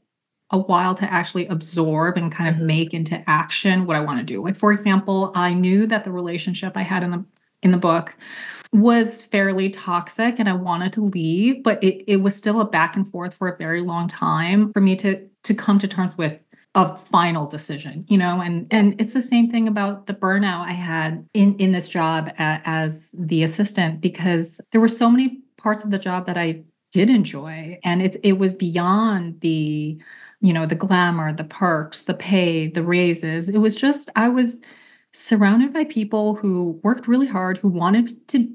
a 0.51 0.59
while 0.59 0.95
to 0.97 1.11
actually 1.11 1.47
absorb 1.47 2.19
and 2.19 2.31
kind 2.31 2.51
of 2.51 2.57
mm-hmm. 2.57 2.67
make 2.67 2.95
into 2.95 3.23
action 3.29 3.87
what 3.87 3.97
I 3.97 4.01
want 4.01 4.19
to 4.19 4.25
do. 4.25 4.43
Like 4.43 4.57
for 4.57 4.73
example, 4.73 5.33
I 5.35 5.55
knew 5.55 5.87
that 5.87 6.05
the 6.05 6.13
relationship 6.13 6.77
I 6.77 6.83
had 6.83 7.03
in 7.03 7.13
the 7.13 7.25
in 7.63 7.71
the 7.71 7.79
book 7.79 8.15
was 8.73 9.23
fairly 9.23 9.71
toxic 9.71 10.39
and 10.39 10.49
I 10.49 10.53
wanted 10.53 10.93
to 10.95 11.05
leave, 11.05 11.63
but 11.63 11.83
it, 11.83 12.05
it 12.07 12.17
was 12.19 12.37
still 12.37 12.61
a 12.61 12.67
back 12.67 12.97
and 12.97 13.11
forth 13.11 13.35
for 13.35 13.49
a 13.49 13.57
very 13.57 13.81
long 13.81 14.09
time 14.09 14.73
for 14.73 14.81
me 14.81 14.97
to 14.97 15.27
to 15.45 15.55
come 15.55 15.79
to 15.79 15.89
terms 15.89 16.19
with 16.19 16.39
a 16.75 16.97
final 16.97 17.47
decision 17.47 18.05
you 18.09 18.19
know 18.19 18.41
and 18.41 18.67
and 18.71 19.01
it's 19.01 19.15
the 19.15 19.23
same 19.23 19.51
thing 19.51 19.67
about 19.67 20.07
the 20.07 20.15
burnout 20.15 20.67
i 20.67 20.73
had 20.73 21.27
in 21.35 21.57
in 21.57 21.73
this 21.73 21.89
job 21.89 22.31
as 22.39 23.11
the 23.15 23.43
assistant 23.43 24.01
because 24.01 24.61
there 24.73 24.81
were 24.81 24.89
so 24.89 25.11
many 25.11 25.41
parts 25.57 25.83
of 25.83 25.91
the 25.91 25.99
job 25.99 26.27
that 26.27 26.37
i 26.37 26.63
did 26.93 27.11
enjoy 27.11 27.79
and 27.85 28.03
it 28.03 28.21
it 28.23 28.39
was 28.39 28.55
beyond 28.55 29.41
the 29.41 29.99
you 30.41 30.53
know 30.53 30.67
the 30.67 30.75
glamour 30.75 31.33
the 31.33 31.45
perks 31.45 32.03
the 32.03 32.15
pay 32.15 32.69
the 32.69 32.83
raises. 32.83 33.49
It 33.49 33.59
was 33.59 33.77
just 33.77 34.11
i 34.17 34.29
was 34.29 34.61
surrounded 35.13 35.73
by 35.73 35.85
people 35.85 36.35
who 36.37 36.81
worked 36.83 37.09
really 37.09 37.27
hard 37.27 37.59
who 37.59 37.69
wanted 37.69 38.29
to 38.29 38.49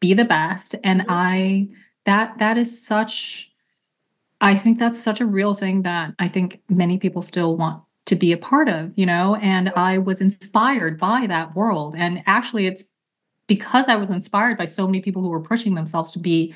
be 0.00 0.14
the 0.14 0.24
best 0.24 0.74
and 0.84 1.04
i 1.08 1.68
that 2.04 2.38
that 2.38 2.58
is 2.58 2.84
such 2.84 3.47
I 4.40 4.56
think 4.56 4.78
that's 4.78 5.02
such 5.02 5.20
a 5.20 5.26
real 5.26 5.54
thing 5.54 5.82
that 5.82 6.14
I 6.18 6.28
think 6.28 6.60
many 6.68 6.98
people 6.98 7.22
still 7.22 7.56
want 7.56 7.82
to 8.06 8.16
be 8.16 8.32
a 8.32 8.38
part 8.38 8.68
of, 8.68 8.92
you 8.96 9.04
know, 9.04 9.34
and 9.36 9.70
I 9.70 9.98
was 9.98 10.20
inspired 10.20 10.98
by 10.98 11.26
that 11.26 11.54
world. 11.54 11.94
And 11.96 12.22
actually, 12.26 12.66
it's 12.66 12.84
because 13.46 13.88
I 13.88 13.96
was 13.96 14.10
inspired 14.10 14.56
by 14.56 14.66
so 14.66 14.86
many 14.86 15.00
people 15.00 15.22
who 15.22 15.28
were 15.28 15.42
pushing 15.42 15.74
themselves 15.74 16.12
to 16.12 16.18
be 16.18 16.54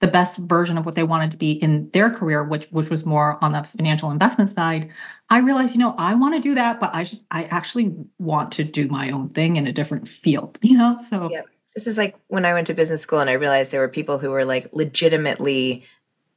the 0.00 0.06
best 0.06 0.38
version 0.38 0.76
of 0.76 0.84
what 0.84 0.94
they 0.94 1.02
wanted 1.02 1.30
to 1.30 1.36
be 1.36 1.52
in 1.52 1.90
their 1.90 2.10
career, 2.10 2.44
which 2.44 2.66
which 2.70 2.90
was 2.90 3.06
more 3.06 3.42
on 3.42 3.52
the 3.52 3.64
financial 3.64 4.10
investment 4.10 4.50
side. 4.50 4.90
I 5.30 5.38
realized, 5.38 5.74
you 5.74 5.80
know, 5.80 5.94
I 5.96 6.14
want 6.14 6.34
to 6.34 6.40
do 6.40 6.54
that, 6.54 6.78
but 6.80 6.94
I 6.94 7.06
I 7.30 7.44
actually 7.44 7.94
want 8.18 8.52
to 8.52 8.64
do 8.64 8.88
my 8.88 9.10
own 9.10 9.30
thing 9.30 9.56
in 9.56 9.66
a 9.66 9.72
different 9.72 10.08
field, 10.08 10.58
you 10.62 10.76
know. 10.76 10.98
So 11.02 11.30
yeah. 11.30 11.42
this 11.74 11.86
is 11.86 11.96
like 11.96 12.16
when 12.28 12.44
I 12.44 12.54
went 12.54 12.66
to 12.68 12.74
business 12.74 13.00
school 13.00 13.20
and 13.20 13.30
I 13.30 13.34
realized 13.34 13.72
there 13.72 13.80
were 13.80 13.88
people 13.88 14.18
who 14.18 14.30
were 14.30 14.44
like 14.44 14.68
legitimately 14.72 15.84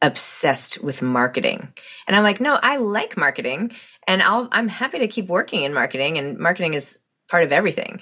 obsessed 0.02 0.84
with 0.84 1.02
marketing. 1.02 1.74
And 2.08 2.16
I'm 2.16 2.24
like, 2.24 2.40
no, 2.40 2.60
I 2.62 2.78
like 2.78 3.18
marketing 3.18 3.72
and 4.08 4.22
I'll 4.22 4.48
I'm 4.52 4.68
happy 4.68 5.00
to 5.00 5.08
keep 5.08 5.28
working 5.28 5.64
in 5.64 5.74
marketing 5.74 6.18
and 6.18 6.38
marketing 6.38 6.74
is 6.74 6.98
part 7.30 7.44
of 7.44 7.52
everything. 7.52 8.00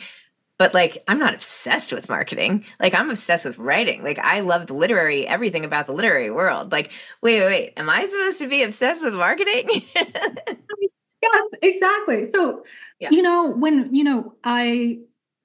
But 0.57 0.73
like 0.73 1.03
I'm 1.07 1.19
not 1.19 1.33
obsessed 1.33 1.91
with 1.93 2.09
marketing. 2.09 2.65
Like 2.79 2.93
I'm 2.93 3.09
obsessed 3.09 3.45
with 3.45 3.57
writing. 3.57 4.03
Like 4.03 4.19
I 4.19 4.41
love 4.41 4.67
the 4.67 4.73
literary 4.73 5.27
everything 5.27 5.65
about 5.65 5.87
the 5.87 5.93
literary 5.93 6.31
world. 6.31 6.71
Like 6.71 6.91
wait, 7.21 7.41
wait, 7.41 7.47
wait. 7.47 7.73
Am 7.77 7.89
I 7.89 8.05
supposed 8.05 8.39
to 8.39 8.47
be 8.47 8.63
obsessed 8.63 9.01
with 9.01 9.13
marketing? 9.13 9.67
yes, 9.95 11.43
exactly. 11.61 12.29
So, 12.29 12.63
yeah. 12.99 13.09
you 13.11 13.21
know, 13.21 13.51
when, 13.51 13.93
you 13.93 14.03
know, 14.03 14.35
I 14.43 14.99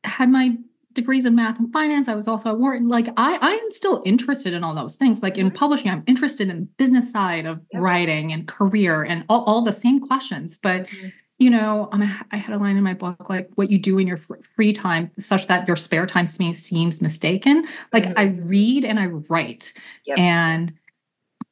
had 0.04 0.30
my 0.30 0.56
degrees 1.00 1.24
in 1.24 1.34
math 1.34 1.58
and 1.58 1.72
finance. 1.72 2.08
I 2.08 2.14
was 2.14 2.28
also 2.28 2.50
at 2.50 2.58
Wharton. 2.58 2.88
Like 2.88 3.08
I, 3.16 3.38
I 3.40 3.52
am 3.52 3.70
still 3.70 4.02
interested 4.04 4.52
in 4.52 4.62
all 4.62 4.74
those 4.74 4.94
things. 4.94 5.22
Like 5.22 5.38
in 5.38 5.50
publishing, 5.50 5.90
I'm 5.90 6.04
interested 6.06 6.48
in 6.48 6.56
the 6.60 6.68
business 6.76 7.10
side 7.10 7.46
of 7.46 7.60
yep. 7.72 7.82
writing 7.82 8.32
and 8.32 8.46
career 8.46 9.02
and 9.02 9.24
all, 9.28 9.42
all 9.44 9.62
the 9.62 9.72
same 9.72 10.00
questions. 10.00 10.58
But 10.62 10.86
mm-hmm. 10.86 11.08
you 11.38 11.50
know, 11.50 11.88
um, 11.92 12.02
I 12.30 12.36
had 12.36 12.54
a 12.54 12.58
line 12.58 12.76
in 12.76 12.84
my 12.84 12.94
book 12.94 13.30
like 13.30 13.48
what 13.54 13.70
you 13.70 13.78
do 13.78 13.98
in 13.98 14.06
your 14.06 14.20
free 14.56 14.72
time, 14.72 15.10
such 15.18 15.46
that 15.46 15.66
your 15.66 15.76
spare 15.76 16.06
time 16.06 16.26
seems 16.26 17.00
mistaken. 17.00 17.66
Like 17.92 18.04
mm-hmm. 18.04 18.18
I 18.18 18.24
read 18.44 18.84
and 18.84 19.00
I 19.00 19.06
write, 19.06 19.72
yep. 20.06 20.18
and 20.18 20.72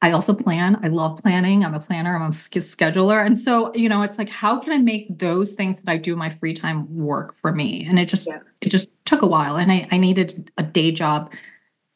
I 0.01 0.11
also 0.11 0.33
plan. 0.33 0.79
I 0.81 0.87
love 0.87 1.21
planning. 1.21 1.65
I'm 1.65 1.73
a 1.73 1.79
planner. 1.79 2.15
I'm 2.15 2.21
a 2.21 2.29
scheduler. 2.29 3.25
And 3.25 3.37
so, 3.37 3.73
you 3.75 3.89
know, 3.89 4.01
it's 4.01 4.17
like, 4.17 4.29
how 4.29 4.57
can 4.59 4.71
I 4.71 4.77
make 4.77 5.19
those 5.19 5.51
things 5.51 5.75
that 5.77 5.91
I 5.91 5.97
do 5.97 6.13
in 6.13 6.19
my 6.19 6.29
free 6.29 6.53
time 6.53 6.87
work 6.95 7.35
for 7.35 7.51
me? 7.51 7.85
And 7.85 7.99
it 7.99 8.05
just, 8.05 8.27
yeah. 8.27 8.39
it 8.61 8.69
just 8.69 8.89
took 9.09 9.21
a 9.21 9.27
while. 9.27 9.57
And 9.57 9.71
I, 9.71 9.87
I 9.91 9.97
needed 9.97 10.51
a 10.57 10.63
day 10.63 10.91
job 10.91 11.31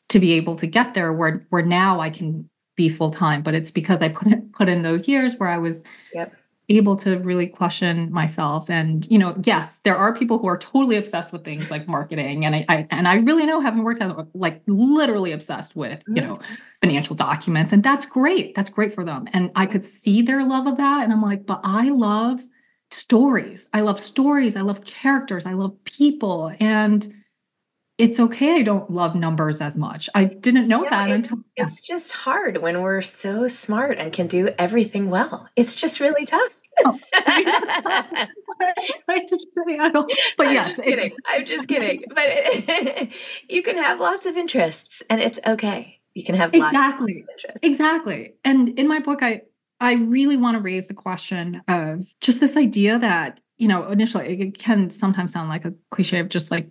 to 0.10 0.20
be 0.20 0.34
able 0.34 0.56
to 0.56 0.68
get 0.68 0.94
there 0.94 1.14
where, 1.14 1.46
where 1.50 1.64
now 1.64 2.00
I 2.00 2.10
can 2.10 2.50
be 2.76 2.90
full 2.90 3.12
time. 3.12 3.44
But 3.44 3.54
it's 3.54 3.72
because 3.72 4.00
I 4.02 4.10
put 4.10 4.32
it, 4.32 4.52
put 4.54 4.70
in 4.70 4.82
those 4.82 5.08
years 5.08 5.36
where 5.38 5.50
I 5.50 5.58
was 5.58 5.82
yep 6.14 6.34
able 6.70 6.96
to 6.96 7.20
really 7.20 7.48
question 7.48 8.12
myself 8.12 8.70
and 8.70 9.06
you 9.12 9.18
know 9.18 9.36
yes 9.44 9.80
there 9.84 9.98
are 9.98 10.16
people 10.16 10.40
who 10.40 10.48
are 10.48 10.58
totally 10.58 10.96
obsessed 10.96 11.34
with 11.34 11.44
things 11.44 11.70
like 11.70 11.88
marketing 11.88 12.46
and 12.46 12.56
I, 12.56 12.66
I 12.70 12.88
and 12.90 13.06
i 13.06 13.16
really 13.16 13.46
know 13.46 13.60
having 13.60 13.84
worked 13.84 14.02
out 14.02 14.30
like 14.34 14.62
literally 14.66 15.34
obsessed 15.34 15.76
with 15.76 16.02
you 16.08 16.16
mm-hmm. 16.16 16.30
know 16.30 16.40
financial 16.80 17.16
documents 17.16 17.74
and 17.74 17.84
that's 17.84 18.06
great 18.06 18.56
that's 18.56 18.70
great 18.70 18.94
for 18.96 19.04
them 19.04 19.28
and 19.34 19.52
i 19.56 19.66
could 19.66 19.86
see 19.86 20.22
their 20.22 20.44
love 20.46 20.66
of 20.66 20.78
that 20.78 21.04
and 21.04 21.12
i'm 21.12 21.22
like 21.22 21.46
but 21.46 21.60
i 21.66 21.90
love 21.90 22.40
stories 22.94 23.68
i 23.74 23.82
love 23.82 24.00
stories 24.00 24.56
i 24.56 24.62
love 24.62 24.84
characters 24.86 25.46
i 25.46 25.54
love 25.54 25.84
people 25.84 26.54
and 26.60 27.14
it's 27.98 28.20
okay 28.20 28.56
I 28.56 28.64
don't 28.64 28.90
love 28.90 29.14
numbers 29.16 29.62
as 29.62 29.78
much. 29.78 30.10
I 30.16 30.26
didn't 30.26 30.68
know 30.68 30.86
that 30.90 31.10
it, 31.10 31.14
until 31.14 31.40
it's 31.56 31.80
just 31.82 32.12
hard 32.12 32.58
when 32.58 32.82
we're 32.82 33.02
so 33.02 33.48
smart 33.48 34.00
and 34.00 34.12
can 34.12 34.26
do 34.26 34.50
everything 34.58 35.10
well. 35.10 35.48
It's 35.56 35.76
just 35.76 36.00
really 36.00 36.26
tough. 36.36 36.56
Oh. 36.84 37.00
I 37.14 38.30
just 39.30 39.48
I 39.80 39.90
don't 39.90 40.12
but 40.38 40.48
I'm 40.48 40.54
yes, 40.54 40.72
just 40.72 40.84
kidding. 40.84 41.12
It, 41.12 41.14
I'm 41.28 41.46
just 41.46 41.68
kidding. 41.68 42.04
But 42.14 42.26
it, 42.28 43.14
you 43.50 43.62
can 43.62 43.78
have 43.78 44.00
lots 44.00 44.26
of 44.26 44.38
interests 44.38 45.04
and 45.10 45.22
it's 45.22 45.40
okay. 45.46 46.00
You 46.16 46.24
can 46.24 46.36
have 46.36 46.54
lots 46.54 46.74
exactly 46.74 47.26
exactly. 47.62 48.34
And 48.44 48.78
in 48.80 48.88
my 48.88 49.00
book, 49.00 49.22
I 49.22 49.42
I 49.84 49.96
really 49.96 50.38
want 50.38 50.56
to 50.56 50.62
raise 50.62 50.88
the 50.88 50.94
question 50.94 51.62
of 51.68 52.08
just 52.22 52.40
this 52.40 52.56
idea 52.56 52.98
that 53.00 53.42
you 53.58 53.68
know 53.68 53.88
initially 53.90 54.40
it 54.40 54.58
can 54.58 54.90
sometimes 54.90 55.32
sound 55.34 55.50
like 55.50 55.66
a 55.66 55.74
cliche 55.92 56.20
of 56.20 56.30
just 56.30 56.52
like 56.52 56.70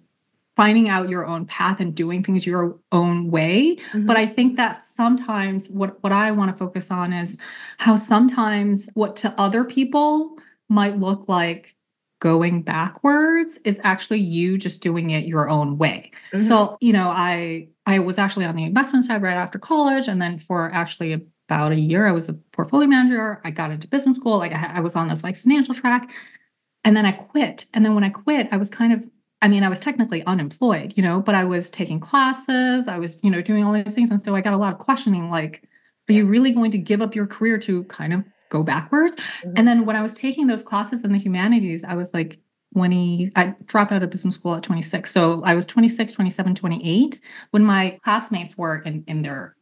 finding 0.57 0.89
out 0.89 1.09
your 1.09 1.25
own 1.25 1.47
path 1.47 1.81
and 1.81 1.95
doing 1.95 2.23
things 2.23 2.47
your 2.47 2.79
own 2.91 3.31
way 3.31 3.77
mm-hmm. 3.77 4.07
but 4.07 4.17
i 4.17 4.27
think 4.27 4.57
that 4.57 4.73
sometimes 4.83 5.69
what 5.69 6.03
what 6.03 6.13
i 6.13 6.31
want 6.31 6.51
to 6.51 6.57
focus 6.57 6.91
on 6.91 7.13
is 7.13 7.39
how 7.79 7.97
sometimes 7.97 8.89
what 8.95 9.17
to 9.17 9.33
other 9.41 9.65
people 9.65 10.37
might 10.69 10.99
look 10.99 11.29
like 11.29 11.75
going 12.21 12.63
backwards 12.63 13.59
is 13.65 13.81
actually 13.83 14.21
you 14.21 14.59
just 14.59 14.83
doing 14.83 15.11
it 15.11 15.25
your 15.25 15.49
own 15.49 15.79
way 15.79 16.11
mm-hmm. 16.33 16.47
so 16.47 16.77
you 16.81 16.93
know 16.93 17.09
i 17.09 17.67
i 17.87 17.99
was 17.99 18.19
actually 18.19 18.45
on 18.45 18.57
the 18.57 18.65
investment 18.65 19.05
side 19.05 19.23
right 19.23 19.37
after 19.37 19.59
college 19.59 20.09
and 20.09 20.21
then 20.21 20.39
for 20.39 20.71
actually 20.73 21.27
about 21.49 21.73
a 21.73 21.81
year 21.81 22.07
i 22.07 22.13
was 22.13 22.29
a 22.29 22.35
portfolio 22.53 22.87
manager 22.87 23.41
i 23.45 23.51
got 23.51 23.71
into 23.71 23.89
business 23.89 24.17
school 24.17 24.39
like 24.39 24.53
I, 24.53 24.77
I 24.77 24.81
was 24.81 24.97
on 24.97 25.09
this 25.09 25.23
like 25.23 25.37
financial 25.37 25.75
track 25.75 26.11
and 26.85 26.97
then 26.97 27.07
i 27.07 27.13
quit 27.13 27.67
and 27.75 27.85
then 27.85 27.95
when 27.95 28.05
i 28.05 28.09
quit 28.09 28.49
i 28.53 28.57
was 28.57 28.69
kind 28.69 28.93
of 28.93 29.03
I 29.43 29.49
mean, 29.49 29.65
I 29.65 29.69
was 29.69 29.81
technically 29.81 30.25
unemployed, 30.25 30.95
you 30.97 31.03
know, 31.03 31.21
but 31.21 31.35
I 31.35 31.43
was 31.43 31.69
taking 31.69 31.99
classes, 31.99 32.87
I 32.87 32.99
was, 32.99 33.19
you 33.25 33.31
know, 33.31 33.43
doing 33.43 33.65
all 33.65 33.73
these 33.73 33.93
things. 33.93 34.13
And 34.13 34.23
so 34.23 34.37
I 34.37 34.41
got 34.41 34.53
a 34.53 34.57
lot 34.57 34.73
of 34.73 34.79
questioning 34.79 35.31
like, 35.31 35.69
are 36.09 36.13
you 36.13 36.27
really 36.27 36.53
going 36.53 36.71
to 36.71 36.79
give 36.79 37.03
up 37.03 37.17
your 37.17 37.27
career 37.27 37.59
to 37.59 37.83
kind 37.85 38.13
of 38.13 38.25
go 38.51 38.63
backwards? 38.63 39.17
Mm-hmm. 39.17 39.55
And 39.57 39.67
then 39.67 39.85
when 39.85 39.97
I 39.97 40.03
was 40.03 40.15
taking 40.15 40.47
those 40.47 40.63
classes 40.63 41.03
in 41.03 41.13
the 41.13 41.19
humanities, 41.19 41.83
I 41.83 41.97
was 41.97 42.15
like 42.15 42.39
20, 42.75 43.33
I 43.35 43.55
dropped 43.65 43.91
out 43.91 44.05
of 44.05 44.11
business 44.11 44.37
school 44.37 44.55
at 44.55 44.63
26. 44.63 45.11
So 45.11 45.43
I 45.45 45.55
was 45.55 45.67
26, 45.67 46.13
27, 46.13 46.55
28 46.55 47.21
when 47.51 47.65
my 47.65 47.99
classmates 48.05 48.57
were 48.57 48.79
in, 48.79 49.03
in 49.09 49.23
their 49.23 49.57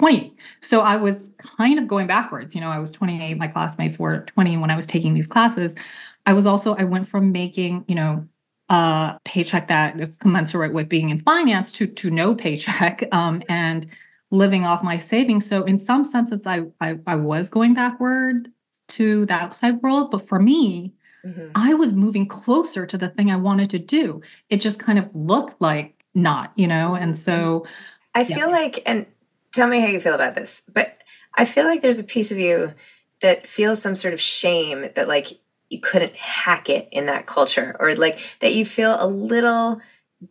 20. 0.00 0.34
So 0.62 0.80
I 0.80 0.96
was 0.96 1.30
kind 1.38 1.78
of 1.78 1.86
going 1.86 2.06
backwards. 2.06 2.54
You 2.54 2.62
know, 2.62 2.70
I 2.70 2.78
was 2.78 2.90
28, 2.90 3.36
my 3.36 3.48
classmates 3.48 3.98
were 3.98 4.20
20 4.20 4.56
when 4.56 4.70
I 4.70 4.76
was 4.76 4.86
taking 4.86 5.12
these 5.12 5.26
classes. 5.26 5.76
I 6.24 6.32
was 6.32 6.46
also, 6.46 6.74
I 6.74 6.84
went 6.84 7.06
from 7.06 7.32
making, 7.32 7.84
you 7.86 7.94
know, 7.94 8.26
a 8.70 9.20
paycheck 9.24 9.68
that 9.68 10.00
is 10.00 10.16
commensurate 10.16 10.72
with 10.72 10.88
being 10.88 11.10
in 11.10 11.20
finance 11.20 11.72
to 11.74 11.86
to 11.86 12.08
no 12.08 12.34
paycheck 12.34 13.06
um, 13.12 13.42
and 13.48 13.86
living 14.30 14.64
off 14.64 14.82
my 14.82 14.96
savings. 14.96 15.46
So 15.46 15.64
in 15.64 15.78
some 15.78 16.04
senses, 16.04 16.46
I, 16.46 16.62
I, 16.80 16.98
I 17.06 17.16
was 17.16 17.50
going 17.50 17.74
backward 17.74 18.50
to 18.88 19.26
the 19.26 19.34
outside 19.34 19.82
world, 19.82 20.10
but 20.10 20.26
for 20.26 20.38
me, 20.38 20.94
mm-hmm. 21.26 21.48
I 21.54 21.74
was 21.74 21.92
moving 21.92 22.26
closer 22.26 22.86
to 22.86 22.96
the 22.96 23.10
thing 23.10 23.30
I 23.30 23.36
wanted 23.36 23.68
to 23.70 23.78
do. 23.78 24.22
It 24.48 24.62
just 24.62 24.78
kind 24.78 24.98
of 24.98 25.10
looked 25.14 25.60
like 25.60 26.04
not, 26.14 26.52
you 26.54 26.68
know. 26.68 26.94
And 26.94 27.18
so, 27.18 27.66
I 28.14 28.22
yeah. 28.22 28.36
feel 28.36 28.50
like, 28.50 28.82
and 28.86 29.04
tell 29.52 29.68
me 29.68 29.80
how 29.80 29.86
you 29.86 30.00
feel 30.00 30.14
about 30.14 30.34
this, 30.34 30.62
but 30.72 30.98
I 31.36 31.44
feel 31.44 31.64
like 31.64 31.82
there's 31.82 31.98
a 31.98 32.04
piece 32.04 32.30
of 32.30 32.38
you 32.38 32.74
that 33.22 33.48
feels 33.48 33.82
some 33.82 33.94
sort 33.94 34.14
of 34.14 34.20
shame 34.20 34.86
that 34.94 35.08
like 35.08 35.40
you 35.68 35.80
couldn't 35.80 36.16
hack 36.16 36.68
it 36.68 36.88
in 36.90 37.06
that 37.06 37.26
culture 37.26 37.76
or 37.78 37.94
like 37.94 38.18
that 38.40 38.54
you 38.54 38.64
feel 38.64 38.96
a 38.98 39.06
little 39.06 39.80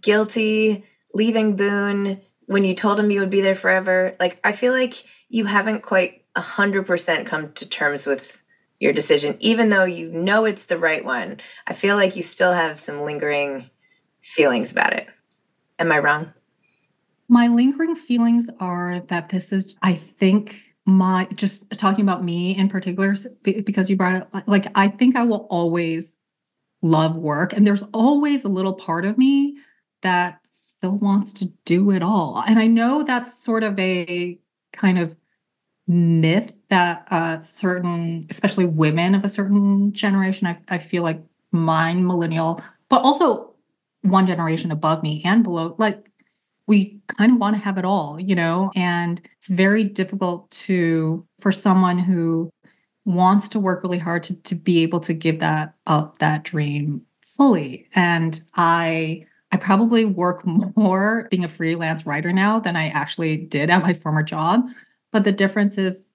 guilty 0.02 0.84
leaving 1.14 1.56
Boone 1.56 2.22
when 2.46 2.66
you 2.66 2.74
told 2.74 3.00
him 3.00 3.12
you 3.12 3.20
would 3.20 3.30
be 3.30 3.42
there 3.42 3.56
forever. 3.56 4.16
Like 4.20 4.40
I 4.44 4.52
feel 4.52 4.74
like 4.74 5.04
you 5.30 5.46
haven't 5.46 5.82
quite 5.82 6.26
a 6.36 6.42
hundred 6.42 6.86
percent 6.86 7.28
come 7.28 7.54
to 7.54 7.68
terms 7.68 8.06
with 8.06 8.44
your 8.80 8.94
decision, 8.94 9.36
even 9.40 9.70
though 9.70 9.84
you 9.84 10.10
know 10.12 10.46
it's 10.46 10.66
the 10.66 10.78
right 10.78 11.04
one. 11.04 11.40
I 11.68 11.74
feel 11.74 11.96
like 11.96 12.16
you 12.16 12.24
still 12.24 12.54
have 12.54 12.80
some 12.80 13.02
lingering 13.02 13.70
feelings 14.22 14.72
about 14.72 14.94
it. 14.94 15.08
Am 15.78 15.92
I 15.92 16.00
wrong? 16.00 16.34
My 17.30 17.48
lingering 17.48 17.96
feelings 17.96 18.50
are 18.60 19.02
that 19.08 19.30
this 19.30 19.52
is, 19.54 19.76
I 19.82 19.94
think, 19.94 20.62
my 20.86 21.28
just 21.36 21.70
talking 21.72 22.04
about 22.04 22.24
me 22.24 22.58
in 22.58 22.68
particular 22.68 23.16
because 23.44 23.90
you 23.90 23.96
brought 23.96 24.16
it 24.16 24.28
like 24.48 24.68
I 24.74 24.88
think 24.88 25.16
I 25.16 25.24
will 25.24 25.48
always 25.52 26.16
love 26.82 27.16
work 27.16 27.54
and 27.54 27.68
there's 27.68 27.84
always 27.94 28.44
a 28.44 28.50
little 28.50 28.74
part 28.74 29.06
of 29.06 29.18
me 29.18 29.58
that 30.02 30.40
still 30.50 30.98
wants 30.98 31.32
to 31.34 31.46
do 31.66 31.92
it 31.92 32.02
all. 32.02 32.44
And 32.48 32.58
I 32.58 32.66
know 32.66 33.04
that's 33.04 33.44
sort 33.44 33.64
of 33.64 33.78
a 33.78 34.40
kind 34.74 34.98
of 34.98 35.16
myth 35.88 36.54
that 36.70 37.08
uh 37.10 37.40
certain 37.40 38.28
especially 38.30 38.66
women 38.66 39.16
of 39.16 39.24
a 39.26 39.30
certain 39.30 39.92
generation 39.92 40.46
I, 40.46 40.60
I 40.68 40.78
feel 40.78 41.02
like 41.02 41.20
mine 41.52 42.06
millennial 42.06 42.62
but 42.90 43.02
also 43.02 43.56
one 44.04 44.28
generation 44.28 44.72
above 44.72 45.02
me 45.02 45.24
and 45.26 45.44
below 45.44 45.76
like 45.80 46.12
we 46.70 47.02
kind 47.08 47.32
of 47.32 47.40
want 47.40 47.56
to 47.56 47.62
have 47.62 47.80
it 47.80 47.84
all, 47.84 48.22
you 48.22 48.36
know, 48.36 48.72
and 48.76 49.20
it's 49.40 49.48
very 49.48 49.84
difficult 49.84 50.52
to, 50.52 51.26
for 51.42 51.52
someone 51.52 51.98
who 51.98 52.52
wants 53.06 53.50
to 53.50 53.60
work 53.60 53.82
really 53.82 53.98
hard 53.98 54.22
to, 54.22 54.36
to 54.44 54.54
be 54.54 54.84
able 54.84 55.00
to 55.00 55.12
give 55.12 55.40
that 55.40 55.74
up, 55.88 56.20
that 56.20 56.44
dream 56.44 57.02
fully. 57.36 57.90
And 57.96 58.40
I, 58.54 59.26
I 59.52 59.58
probably 59.58 60.06
work 60.06 60.46
more 60.76 61.28
being 61.32 61.44
a 61.44 61.48
freelance 61.48 62.06
writer 62.06 62.32
now 62.32 62.60
than 62.60 62.76
I 62.76 62.90
actually 62.90 63.36
did 63.36 63.72
at 63.72 63.82
my 63.82 63.96
former 63.96 64.22
job. 64.22 64.62
But 65.12 65.24
the 65.24 65.32
difference 65.32 65.80
is, 65.80 66.06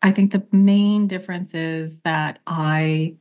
I 0.00 0.12
think 0.12 0.32
the 0.32 0.46
main 0.50 1.08
difference 1.08 1.52
is 1.52 2.00
that 2.00 2.38
I 2.46 3.16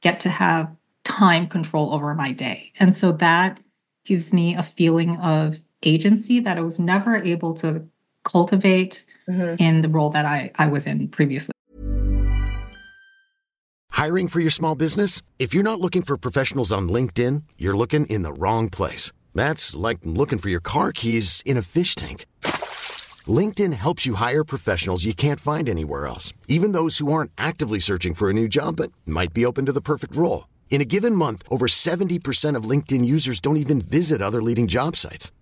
get 0.00 0.18
to 0.20 0.30
have 0.30 0.74
time 1.04 1.46
control 1.46 1.92
over 1.92 2.14
my 2.14 2.32
day. 2.32 2.72
And 2.80 2.96
so 2.96 3.12
that 3.12 3.60
gives 4.06 4.32
me 4.32 4.54
a 4.54 4.62
feeling 4.62 5.18
of 5.18 5.61
agency 5.82 6.40
that 6.40 6.58
I 6.58 6.60
was 6.62 6.78
never 6.78 7.16
able 7.16 7.54
to 7.54 7.88
cultivate 8.24 9.04
mm-hmm. 9.28 9.62
in 9.62 9.82
the 9.82 9.88
role 9.88 10.10
that 10.10 10.24
I, 10.24 10.50
I 10.56 10.66
was 10.66 10.86
in 10.86 11.08
previously. 11.08 11.52
Hiring 13.90 14.26
for 14.26 14.40
your 14.40 14.50
small 14.50 14.74
business? 14.74 15.22
If 15.38 15.54
you're 15.54 15.62
not 15.62 15.80
looking 15.80 16.02
for 16.02 16.16
professionals 16.16 16.72
on 16.72 16.88
LinkedIn, 16.88 17.44
you're 17.58 17.76
looking 17.76 18.06
in 18.06 18.22
the 18.22 18.32
wrong 18.32 18.68
place. 18.68 19.12
That's 19.34 19.76
like 19.76 19.98
looking 20.02 20.38
for 20.38 20.48
your 20.48 20.60
car 20.60 20.92
keys 20.92 21.42
in 21.46 21.56
a 21.56 21.62
fish 21.62 21.94
tank. 21.94 22.26
LinkedIn 23.26 23.72
helps 23.74 24.04
you 24.04 24.14
hire 24.14 24.42
professionals 24.44 25.04
you 25.04 25.14
can't 25.14 25.38
find 25.38 25.68
anywhere 25.68 26.06
else, 26.06 26.32
even 26.48 26.72
those 26.72 26.98
who 26.98 27.12
aren't 27.12 27.30
actively 27.38 27.78
searching 27.78 28.14
for 28.14 28.28
a 28.28 28.32
new 28.32 28.48
job 28.48 28.76
but 28.76 28.90
might 29.06 29.32
be 29.32 29.46
open 29.46 29.66
to 29.66 29.72
the 29.72 29.80
perfect 29.80 30.16
role. 30.16 30.48
In 30.70 30.80
a 30.80 30.86
given 30.86 31.14
month, 31.14 31.42
over 31.48 31.66
70% 31.68 32.56
of 32.56 32.64
LinkedIn 32.64 33.04
users 33.04 33.38
don't 33.40 33.58
even 33.58 33.80
visit 33.80 34.20
other 34.20 34.42
leading 34.42 34.66
job 34.66 34.96
sites. 34.96 35.30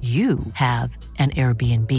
you 0.00 0.40
have 0.54 0.98
an 1.20 1.30
Airbnb. 1.30 1.92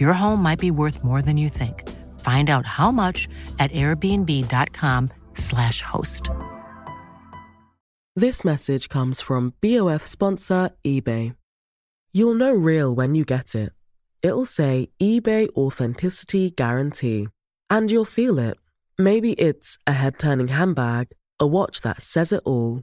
Your 0.00 0.12
home 0.12 0.42
might 0.42 0.58
be 0.58 0.72
worth 0.72 1.04
more 1.04 1.22
than 1.22 1.36
you 1.36 1.48
think. 1.48 1.88
Find 2.18 2.50
out 2.50 2.66
how 2.66 2.90
much 2.90 3.28
at 3.60 3.70
airbnb.com/slash 3.70 5.82
host. 5.82 6.30
This 8.16 8.44
message 8.44 8.88
comes 8.88 9.20
from 9.20 9.54
BOF 9.60 10.04
sponsor 10.04 10.70
eBay. 10.84 11.36
You'll 12.12 12.34
know 12.34 12.52
real 12.52 12.92
when 12.92 13.14
you 13.14 13.24
get 13.24 13.54
it. 13.54 13.72
It'll 14.22 14.46
say 14.46 14.88
eBay 15.00 15.48
Authenticity 15.50 16.50
Guarantee. 16.50 17.28
And 17.70 17.88
you'll 17.90 18.04
feel 18.04 18.38
it. 18.40 18.58
Maybe 18.98 19.34
it's 19.34 19.78
a 19.86 19.92
head 19.92 20.18
turning 20.18 20.48
handbag, 20.48 21.12
a 21.38 21.46
watch 21.46 21.82
that 21.82 22.02
says 22.02 22.32
it 22.32 22.42
all 22.44 22.82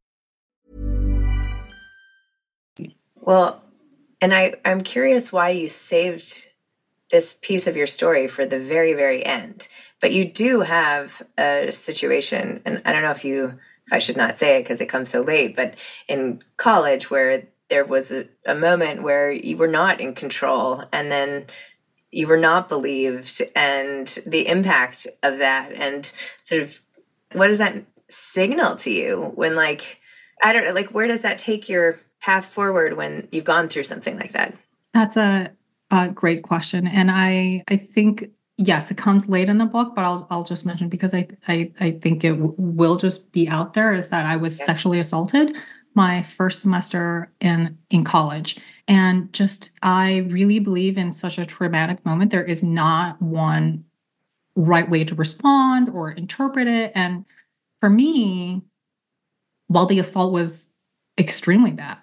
Well, 3.21 3.63
and 4.19 4.33
I, 4.33 4.55
I'm 4.65 4.81
curious 4.81 5.31
why 5.31 5.49
you 5.49 5.69
saved 5.69 6.47
this 7.11 7.37
piece 7.41 7.67
of 7.67 7.75
your 7.75 7.87
story 7.87 8.27
for 8.27 8.45
the 8.45 8.59
very, 8.59 8.93
very 8.93 9.25
end. 9.25 9.67
But 9.99 10.11
you 10.11 10.25
do 10.25 10.61
have 10.61 11.21
a 11.37 11.71
situation, 11.71 12.61
and 12.65 12.81
I 12.83 12.91
don't 12.91 13.03
know 13.03 13.11
if 13.11 13.23
you, 13.23 13.59
I 13.91 13.99
should 13.99 14.17
not 14.17 14.37
say 14.37 14.57
it 14.57 14.63
because 14.63 14.81
it 14.81 14.87
comes 14.87 15.09
so 15.09 15.21
late, 15.21 15.55
but 15.55 15.75
in 16.07 16.41
college 16.57 17.11
where 17.11 17.43
there 17.69 17.85
was 17.85 18.11
a, 18.11 18.27
a 18.45 18.55
moment 18.55 19.03
where 19.03 19.31
you 19.31 19.55
were 19.55 19.67
not 19.67 20.01
in 20.01 20.13
control 20.13 20.83
and 20.91 21.11
then 21.11 21.45
you 22.11 22.27
were 22.27 22.37
not 22.37 22.67
believed 22.67 23.41
and 23.55 24.19
the 24.25 24.47
impact 24.47 25.07
of 25.23 25.37
that 25.37 25.71
and 25.71 26.11
sort 26.43 26.61
of 26.61 26.81
what 27.31 27.47
does 27.47 27.59
that 27.59 27.85
signal 28.09 28.75
to 28.75 28.91
you 28.91 29.31
when 29.35 29.55
like 29.55 30.01
i 30.43 30.51
don't 30.51 30.65
know 30.65 30.73
like 30.73 30.89
where 30.89 31.07
does 31.07 31.21
that 31.21 31.37
take 31.37 31.69
your 31.69 31.97
path 32.21 32.45
forward 32.45 32.97
when 32.97 33.27
you've 33.31 33.45
gone 33.45 33.67
through 33.67 33.83
something 33.83 34.17
like 34.17 34.33
that? 34.33 34.55
That's 34.93 35.17
a, 35.17 35.51
a 35.89 36.09
great 36.09 36.43
question. 36.43 36.87
And 36.87 37.11
i 37.11 37.63
i 37.67 37.77
think 37.77 38.29
yes 38.57 38.91
it 38.91 38.97
comes 38.97 39.27
late 39.27 39.49
in 39.49 39.57
the 39.57 39.65
book 39.65 39.95
but 39.95 40.03
i'll, 40.03 40.27
I'll 40.29 40.43
just 40.43 40.67
mention 40.67 40.87
because 40.87 41.15
i 41.15 41.27
i, 41.47 41.71
I 41.79 41.91
think 41.91 42.23
it 42.23 42.33
w- 42.33 42.53
will 42.57 42.95
just 42.95 43.31
be 43.31 43.47
out 43.47 43.73
there 43.73 43.91
is 43.91 44.09
that 44.09 44.27
i 44.27 44.37
was 44.37 44.55
yes. 44.59 44.65
sexually 44.67 44.99
assaulted 44.99 45.57
my 45.93 46.23
first 46.23 46.61
semester 46.61 47.31
in 47.39 47.77
in 47.89 48.03
college. 48.03 48.57
And 48.87 49.31
just 49.33 49.71
i 49.81 50.19
really 50.29 50.59
believe 50.59 50.97
in 50.97 51.13
such 51.13 51.37
a 51.37 51.45
traumatic 51.45 52.05
moment 52.05 52.31
there 52.31 52.43
is 52.43 52.63
not 52.63 53.21
one 53.21 53.85
right 54.55 54.89
way 54.89 55.03
to 55.05 55.15
respond 55.15 55.89
or 55.89 56.11
interpret 56.11 56.67
it. 56.67 56.91
And 56.95 57.25
for 57.79 57.89
me 57.89 58.61
while 59.67 59.85
the 59.85 59.99
assault 59.99 60.33
was 60.33 60.67
extremely 61.21 61.71
bad. 61.71 61.97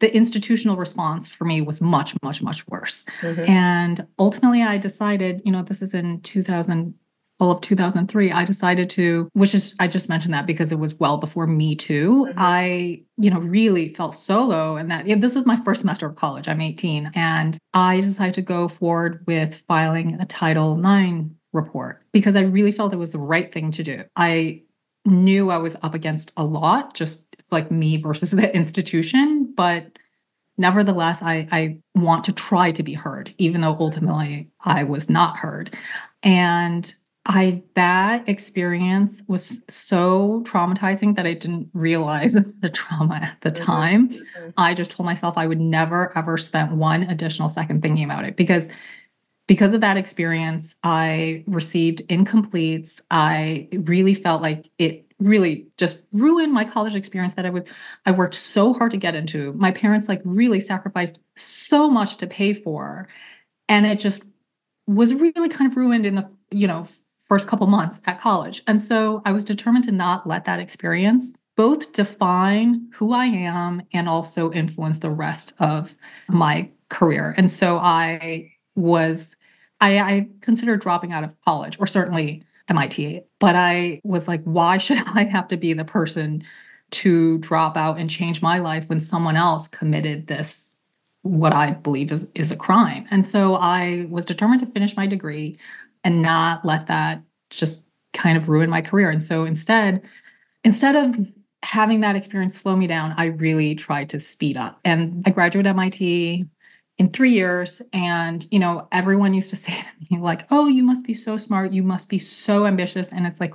The 0.00 0.14
institutional 0.14 0.76
response 0.76 1.28
for 1.28 1.44
me 1.44 1.60
was 1.60 1.80
much 1.80 2.14
much 2.22 2.42
much 2.42 2.66
worse. 2.68 3.04
Mm-hmm. 3.22 3.50
and 3.50 4.06
ultimately 4.18 4.62
i 4.62 4.78
decided 4.78 5.42
you 5.44 5.52
know 5.52 5.62
this 5.62 5.82
is 5.82 5.94
in 5.94 6.20
2000 6.22 6.94
all 7.40 7.50
of 7.52 7.60
2003 7.60 8.32
i 8.32 8.44
decided 8.44 8.90
to 8.90 9.28
which 9.32 9.54
is 9.54 9.74
i 9.78 9.86
just 9.88 10.08
mentioned 10.08 10.34
that 10.34 10.46
because 10.46 10.72
it 10.72 10.78
was 10.78 10.94
well 10.94 11.16
before 11.18 11.46
me 11.46 11.74
too. 11.76 12.26
Mm-hmm. 12.28 12.38
i 12.38 13.02
you 13.16 13.30
know 13.30 13.40
really 13.40 13.94
felt 13.94 14.14
solo 14.14 14.76
and 14.76 14.90
that 14.90 15.06
this 15.20 15.36
is 15.36 15.46
my 15.46 15.56
first 15.64 15.80
semester 15.80 16.06
of 16.06 16.16
college. 16.16 16.48
I'm 16.48 16.60
18 16.60 17.12
and 17.14 17.58
i 17.74 18.00
decided 18.00 18.34
to 18.34 18.42
go 18.42 18.68
forward 18.68 19.24
with 19.26 19.62
filing 19.66 20.14
a 20.20 20.26
title 20.26 20.78
ix 20.84 21.28
report 21.52 22.02
because 22.12 22.36
i 22.36 22.42
really 22.42 22.72
felt 22.72 22.92
it 22.92 22.96
was 22.96 23.10
the 23.12 23.18
right 23.18 23.52
thing 23.52 23.70
to 23.72 23.82
do. 23.82 24.04
I 24.14 24.62
knew 25.04 25.50
i 25.50 25.58
was 25.58 25.76
up 25.82 25.94
against 25.94 26.32
a 26.36 26.44
lot 26.44 26.94
just 26.94 27.24
like 27.50 27.70
me 27.70 27.96
versus 27.96 28.30
the 28.30 28.54
institution 28.54 29.52
but 29.56 29.98
nevertheless 30.56 31.22
I, 31.22 31.48
I 31.50 31.78
want 31.94 32.24
to 32.24 32.32
try 32.32 32.72
to 32.72 32.82
be 32.82 32.94
heard 32.94 33.34
even 33.38 33.60
though 33.60 33.76
ultimately 33.78 34.50
i 34.60 34.84
was 34.84 35.08
not 35.08 35.36
heard 35.36 35.76
and 36.22 36.92
I 37.30 37.62
that 37.74 38.26
experience 38.26 39.22
was 39.28 39.62
so 39.68 40.42
traumatizing 40.46 41.14
that 41.16 41.26
I 41.26 41.34
didn't 41.34 41.68
realize 41.74 42.32
the 42.60 42.70
trauma 42.70 43.16
at 43.16 43.36
the 43.42 43.50
mm-hmm. 43.50 43.64
time. 43.64 44.08
Mm-hmm. 44.08 44.50
I 44.56 44.72
just 44.74 44.90
told 44.90 45.04
myself 45.04 45.36
I 45.36 45.46
would 45.46 45.60
never 45.60 46.16
ever 46.16 46.38
spend 46.38 46.78
one 46.78 47.02
additional 47.02 47.50
second 47.50 47.82
thinking 47.82 48.04
about 48.04 48.24
it 48.24 48.36
because 48.36 48.68
because 49.46 49.72
of 49.72 49.80
that 49.80 49.96
experience, 49.96 50.74
I 50.82 51.42
received 51.46 52.06
incompletes. 52.08 53.00
I 53.10 53.68
really 53.72 54.12
felt 54.14 54.42
like 54.42 54.68
it 54.78 55.07
really 55.18 55.66
just 55.76 56.00
ruined 56.12 56.52
my 56.52 56.64
college 56.64 56.94
experience 56.94 57.34
that 57.34 57.46
I 57.46 57.50
would 57.50 57.68
I 58.06 58.12
worked 58.12 58.34
so 58.34 58.72
hard 58.72 58.92
to 58.92 58.96
get 58.96 59.14
into. 59.14 59.52
My 59.54 59.72
parents 59.72 60.08
like 60.08 60.22
really 60.24 60.60
sacrificed 60.60 61.18
so 61.36 61.90
much 61.90 62.18
to 62.18 62.26
pay 62.26 62.52
for 62.52 63.08
and 63.68 63.86
it 63.86 63.98
just 63.98 64.24
was 64.86 65.14
really 65.14 65.48
kind 65.48 65.70
of 65.70 65.76
ruined 65.76 66.06
in 66.06 66.14
the 66.14 66.30
you 66.50 66.66
know 66.66 66.86
first 67.28 67.46
couple 67.46 67.66
months 67.66 68.00
at 68.06 68.18
college. 68.18 68.62
And 68.66 68.82
so 68.82 69.22
I 69.24 69.32
was 69.32 69.44
determined 69.44 69.84
to 69.84 69.92
not 69.92 70.26
let 70.26 70.46
that 70.46 70.60
experience 70.60 71.30
both 71.56 71.92
define 71.92 72.88
who 72.94 73.12
I 73.12 73.26
am 73.26 73.82
and 73.92 74.08
also 74.08 74.50
influence 74.52 74.98
the 74.98 75.10
rest 75.10 75.54
of 75.58 75.94
my 76.28 76.70
career. 76.88 77.34
And 77.36 77.50
so 77.50 77.76
I 77.76 78.52
was, 78.76 79.36
I, 79.80 79.98
I 79.98 80.28
considered 80.40 80.80
dropping 80.80 81.12
out 81.12 81.24
of 81.24 81.34
college, 81.44 81.76
or 81.80 81.86
certainly 81.86 82.44
MIT, 82.68 83.22
but 83.38 83.56
I 83.56 84.00
was 84.04 84.28
like, 84.28 84.42
why 84.44 84.78
should 84.78 84.98
I 85.14 85.24
have 85.24 85.48
to 85.48 85.56
be 85.56 85.72
the 85.72 85.84
person 85.84 86.44
to 86.90 87.38
drop 87.38 87.76
out 87.76 87.98
and 87.98 88.08
change 88.08 88.40
my 88.40 88.58
life 88.58 88.88
when 88.88 89.00
someone 89.00 89.36
else 89.36 89.68
committed 89.68 90.26
this 90.26 90.76
what 91.22 91.52
I 91.52 91.72
believe 91.72 92.12
is 92.12 92.26
is 92.34 92.50
a 92.50 92.56
crime. 92.56 93.06
And 93.10 93.26
so 93.26 93.56
I 93.56 94.06
was 94.08 94.24
determined 94.24 94.60
to 94.60 94.66
finish 94.66 94.96
my 94.96 95.06
degree 95.06 95.58
and 96.04 96.22
not 96.22 96.64
let 96.64 96.86
that 96.86 97.22
just 97.50 97.82
kind 98.14 98.38
of 98.38 98.48
ruin 98.48 98.70
my 98.70 98.80
career. 98.80 99.10
And 99.10 99.22
so 99.22 99.44
instead, 99.44 100.02
instead 100.64 100.96
of 100.96 101.26
having 101.62 102.00
that 102.00 102.16
experience 102.16 102.58
slow 102.58 102.76
me 102.76 102.86
down, 102.86 103.14
I 103.16 103.26
really 103.26 103.74
tried 103.74 104.10
to 104.10 104.20
speed 104.20 104.56
up. 104.56 104.80
And 104.84 105.22
I 105.26 105.30
graduated 105.30 105.68
MIT 105.68 106.46
in 106.98 107.10
three 107.10 107.30
years. 107.30 107.80
And, 107.92 108.46
you 108.50 108.58
know, 108.58 108.88
everyone 108.92 109.34
used 109.34 109.50
to 109.50 109.56
say 109.56 109.72
to 109.72 110.14
me, 110.14 110.20
like, 110.20 110.46
oh, 110.50 110.66
you 110.66 110.82
must 110.82 111.04
be 111.04 111.14
so 111.14 111.36
smart. 111.36 111.72
You 111.72 111.82
must 111.82 112.08
be 112.08 112.18
so 112.18 112.66
ambitious. 112.66 113.12
And 113.12 113.26
it's 113.26 113.40
like, 113.40 113.54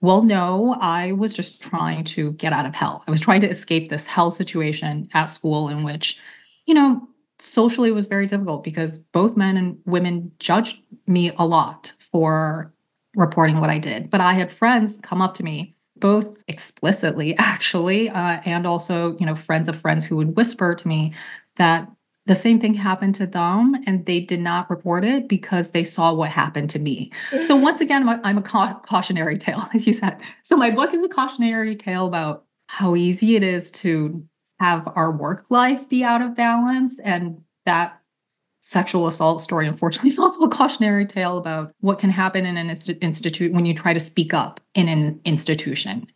well, 0.00 0.22
no, 0.22 0.76
I 0.80 1.12
was 1.12 1.32
just 1.32 1.62
trying 1.62 2.04
to 2.04 2.32
get 2.32 2.52
out 2.52 2.66
of 2.66 2.74
hell. 2.74 3.02
I 3.08 3.10
was 3.10 3.20
trying 3.20 3.40
to 3.40 3.48
escape 3.48 3.88
this 3.88 4.06
hell 4.06 4.30
situation 4.30 5.08
at 5.14 5.26
school 5.26 5.68
in 5.68 5.82
which, 5.82 6.18
you 6.66 6.74
know, 6.74 7.08
socially 7.38 7.90
was 7.90 8.06
very 8.06 8.26
difficult 8.26 8.62
because 8.62 8.98
both 8.98 9.36
men 9.36 9.56
and 9.56 9.78
women 9.86 10.30
judged 10.38 10.78
me 11.06 11.32
a 11.38 11.46
lot 11.46 11.92
for 11.98 12.72
reporting 13.16 13.60
what 13.60 13.70
I 13.70 13.78
did. 13.78 14.10
But 14.10 14.20
I 14.20 14.34
had 14.34 14.52
friends 14.52 14.98
come 15.02 15.22
up 15.22 15.34
to 15.34 15.42
me, 15.42 15.74
both 15.96 16.36
explicitly 16.48 17.34
actually, 17.38 18.10
uh, 18.10 18.40
and 18.44 18.66
also, 18.66 19.16
you 19.18 19.24
know, 19.24 19.34
friends 19.34 19.68
of 19.68 19.76
friends 19.76 20.04
who 20.04 20.16
would 20.16 20.36
whisper 20.36 20.74
to 20.74 20.88
me 20.88 21.14
that 21.56 21.88
the 22.26 22.34
same 22.34 22.58
thing 22.58 22.74
happened 22.74 23.14
to 23.16 23.26
them 23.26 23.74
and 23.86 24.06
they 24.06 24.20
did 24.20 24.40
not 24.40 24.70
report 24.70 25.04
it 25.04 25.28
because 25.28 25.70
they 25.70 25.84
saw 25.84 26.12
what 26.12 26.30
happened 26.30 26.70
to 26.70 26.78
me. 26.78 27.12
So 27.42 27.54
once 27.68 27.80
again, 27.80 28.08
I'm 28.08 28.18
a, 28.18 28.22
I'm 28.24 28.38
a 28.38 28.80
cautionary 28.86 29.36
tale, 29.38 29.68
as 29.74 29.86
you 29.86 29.92
said. 29.92 30.20
So 30.42 30.56
my 30.56 30.70
book 30.70 30.94
is 30.94 31.02
a 31.02 31.08
cautionary 31.08 31.76
tale 31.76 32.06
about 32.06 32.44
how 32.68 32.96
easy 32.96 33.36
it 33.36 33.42
is 33.42 33.70
to 33.70 34.24
have 34.60 34.90
our 34.96 35.12
work 35.12 35.50
life 35.50 35.88
be 35.88 36.04
out 36.04 36.22
of 36.22 36.34
balance 36.34 36.98
and 37.00 37.42
that 37.66 38.00
sexual 38.62 39.06
assault 39.06 39.42
story 39.42 39.66
unfortunately 39.66 40.08
is 40.12 40.18
also 40.18 40.40
a 40.42 40.48
cautionary 40.48 41.04
tale 41.04 41.36
about 41.36 41.72
what 41.80 41.98
can 41.98 42.08
happen 42.08 42.46
in 42.46 42.56
an 42.56 42.70
inst- 42.70 43.02
institute 43.02 43.52
when 43.52 43.66
you 43.66 43.74
try 43.74 43.92
to 43.92 44.00
speak 44.00 44.32
up 44.32 44.60
in 44.74 44.88
an 44.88 45.20
institution 45.24 46.06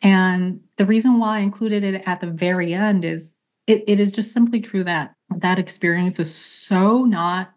and 0.00 0.60
the 0.76 0.86
reason 0.86 1.18
why 1.18 1.38
i 1.38 1.40
included 1.40 1.82
it 1.82 2.02
at 2.06 2.20
the 2.20 2.30
very 2.30 2.72
end 2.72 3.04
is 3.04 3.34
it, 3.66 3.82
it 3.88 3.98
is 3.98 4.12
just 4.12 4.32
simply 4.32 4.60
true 4.60 4.84
that 4.84 5.14
that 5.36 5.58
experience 5.58 6.18
is 6.18 6.34
so 6.34 7.04
not 7.04 7.52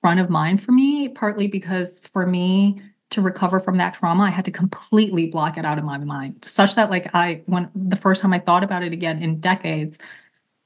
front 0.00 0.20
of 0.20 0.30
mind 0.30 0.62
for 0.62 0.72
me 0.72 1.08
partly 1.08 1.46
because 1.46 2.00
for 2.12 2.26
me 2.26 2.80
to 3.10 3.20
recover 3.22 3.60
from 3.60 3.76
that 3.76 3.94
trauma 3.94 4.24
i 4.24 4.30
had 4.30 4.44
to 4.44 4.50
completely 4.50 5.26
block 5.28 5.56
it 5.56 5.64
out 5.64 5.78
of 5.78 5.84
my 5.84 5.98
mind 5.98 6.44
such 6.44 6.74
that 6.74 6.90
like 6.90 7.14
i 7.14 7.42
when 7.46 7.70
the 7.74 7.96
first 7.96 8.20
time 8.20 8.32
i 8.32 8.38
thought 8.38 8.64
about 8.64 8.82
it 8.82 8.92
again 8.92 9.22
in 9.22 9.40
decades 9.40 9.98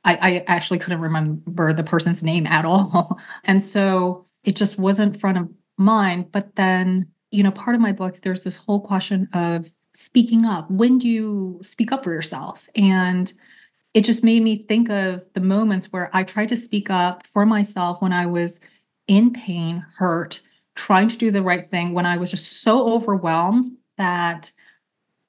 I, 0.07 0.15
I 0.15 0.45
actually 0.47 0.79
couldn't 0.79 1.01
remember 1.01 1.73
the 1.73 1.83
person's 1.83 2.23
name 2.23 2.47
at 2.47 2.65
all. 2.65 3.19
And 3.45 3.65
so 3.65 4.27
it 4.45 4.57
just 4.57 4.79
wasn't 4.79 5.21
front 5.21 5.37
of 5.37 5.51
mind. 5.77 6.31
But 6.33 6.55
then, 6.55 7.09
you 7.33 7.43
know, 7.43 7.51
part 7.51 7.75
of 7.75 7.83
my 7.83 7.93
book, 7.93 8.21
there's 8.21 8.43
this 8.43 8.57
whole 8.57 8.81
question 8.81 9.29
of 9.33 9.69
speaking 9.93 10.45
up. 10.45 10.71
When 10.71 10.99
do 10.99 11.09
you 11.09 11.59
speak 11.63 11.91
up 11.91 12.05
for 12.05 12.13
yourself? 12.13 12.69
And 12.77 13.33
it 13.97 14.05
just 14.05 14.23
made 14.23 14.43
me 14.43 14.59
think 14.59 14.91
of 14.91 15.25
the 15.33 15.41
moments 15.41 15.91
where 15.91 16.11
I 16.13 16.23
tried 16.23 16.51
to 16.51 16.57
speak 16.57 16.91
up 16.91 17.27
for 17.27 17.47
myself 17.47 18.03
when 18.03 18.13
I 18.13 18.27
was 18.27 18.61
in 19.09 19.33
pain, 19.33 19.87
hurt, 19.97 20.43
trying 20.75 21.09
to 21.09 21.17
do 21.17 21.31
the 21.31 21.41
right 21.41 21.71
thing, 21.71 21.95
when 21.95 22.05
I 22.05 22.19
was 22.19 22.31
just 22.31 22.61
so 22.61 22.93
overwhelmed 22.93 23.75
that 23.97 24.53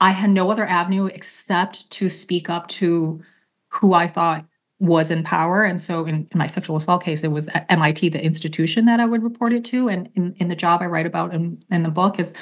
I 0.02 0.12
had 0.12 0.32
no 0.32 0.52
other 0.52 0.66
avenue 0.66 1.06
except 1.06 1.90
to 1.92 2.10
speak 2.10 2.50
up 2.50 2.68
to 2.68 3.24
who 3.70 3.94
I 3.94 4.06
thought 4.06 4.46
was 4.80 5.12
in 5.12 5.24
power. 5.24 5.64
And 5.64 5.80
so 5.80 6.04
in, 6.04 6.28
in, 6.30 6.38
my 6.38 6.48
sexual 6.48 6.76
assault 6.76 7.06
case, 7.06 7.24
it 7.24 7.32
was 7.32 7.48
MIT, 7.70 8.10
the 8.10 8.22
institution 8.22 8.84
that 8.84 9.00
I 9.00 9.06
would 9.06 9.24
report 9.24 9.54
it 9.54 9.64
to. 9.66 9.88
And 9.88 10.10
in, 10.14 10.36
in 10.40 10.50
the 10.50 10.58
job 10.58 10.82
I 10.82 10.88
write 10.88 11.06
about 11.06 11.34
in, 11.34 11.64
in 11.72 11.84
the 11.84 11.90
book 11.90 12.20
is 12.20 12.34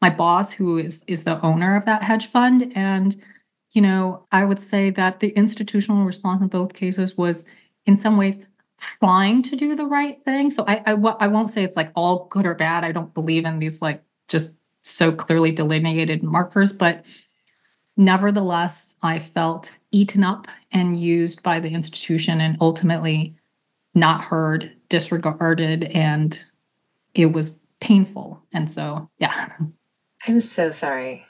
my 0.00 0.08
boss, 0.08 0.50
who 0.50 0.78
is 0.78 1.04
is 1.06 1.24
the 1.24 1.38
owner 1.42 1.76
of 1.76 1.84
that 1.84 2.02
hedge 2.02 2.28
fund. 2.28 2.72
And, 2.74 3.22
you 3.74 3.82
know, 3.82 4.24
I 4.32 4.44
would 4.44 4.60
say 4.60 4.90
that 4.90 5.20
the 5.20 5.30
institutional 5.30 6.04
response 6.04 6.40
in 6.40 6.48
both 6.48 6.72
cases 6.72 7.18
was 7.18 7.44
in 7.84 7.96
some 7.96 8.16
ways 8.16 8.40
trying 9.00 9.42
to 9.42 9.56
do 9.56 9.74
the 9.74 9.84
right 9.84 10.24
thing. 10.24 10.50
So 10.50 10.64
I, 10.66 10.82
I, 10.86 10.92
I 10.92 11.26
won't 11.26 11.50
say 11.50 11.64
it's 11.64 11.76
like 11.76 11.90
all 11.94 12.26
good 12.30 12.46
or 12.46 12.54
bad. 12.54 12.84
I 12.84 12.92
don't 12.92 13.12
believe 13.12 13.44
in 13.44 13.58
these 13.58 13.82
like 13.82 14.02
just 14.28 14.54
so 14.82 15.10
clearly 15.10 15.50
delineated 15.50 16.22
markers, 16.22 16.72
but 16.72 17.04
nevertheless, 17.96 18.96
I 19.02 19.18
felt 19.18 19.72
eaten 19.90 20.22
up 20.22 20.46
and 20.70 21.00
used 21.00 21.42
by 21.42 21.58
the 21.58 21.70
institution 21.70 22.40
and 22.40 22.56
ultimately 22.60 23.34
not 23.94 24.22
heard, 24.22 24.72
disregarded, 24.88 25.84
and 25.84 26.44
it 27.14 27.26
was 27.26 27.60
painful. 27.80 28.42
And 28.52 28.70
so, 28.70 29.10
yeah. 29.18 29.50
I'm 30.26 30.40
so 30.40 30.70
sorry. 30.70 31.26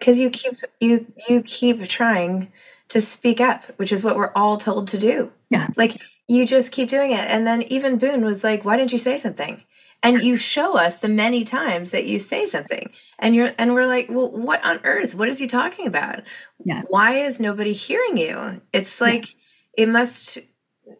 Cuz 0.00 0.18
you 0.18 0.30
keep 0.30 0.58
you 0.80 1.06
you 1.28 1.42
keep 1.42 1.86
trying 1.88 2.52
to 2.88 3.00
speak 3.00 3.40
up, 3.40 3.64
which 3.76 3.92
is 3.92 4.02
what 4.02 4.16
we're 4.16 4.32
all 4.34 4.56
told 4.56 4.88
to 4.88 4.98
do. 4.98 5.32
Yeah. 5.50 5.68
Like 5.76 6.00
you 6.26 6.46
just 6.46 6.72
keep 6.72 6.88
doing 6.88 7.12
it. 7.12 7.28
And 7.28 7.46
then 7.46 7.62
even 7.62 7.98
Boone 7.98 8.24
was 8.24 8.44
like, 8.44 8.64
"Why 8.64 8.76
didn't 8.76 8.92
you 8.92 8.98
say 8.98 9.18
something?" 9.18 9.62
and 10.02 10.22
you 10.22 10.36
show 10.36 10.76
us 10.76 10.96
the 10.96 11.08
many 11.08 11.44
times 11.44 11.90
that 11.90 12.06
you 12.06 12.18
say 12.18 12.46
something 12.46 12.90
and 13.18 13.34
you're 13.34 13.52
and 13.58 13.74
we're 13.74 13.86
like 13.86 14.08
well 14.08 14.30
what 14.30 14.64
on 14.64 14.80
earth 14.84 15.14
what 15.14 15.28
is 15.28 15.38
he 15.38 15.46
talking 15.46 15.86
about 15.86 16.22
yes 16.64 16.86
why 16.90 17.18
is 17.18 17.40
nobody 17.40 17.72
hearing 17.72 18.16
you 18.16 18.60
it's 18.72 19.00
like 19.00 19.26
yeah. 19.26 19.84
it 19.84 19.88
must 19.88 20.38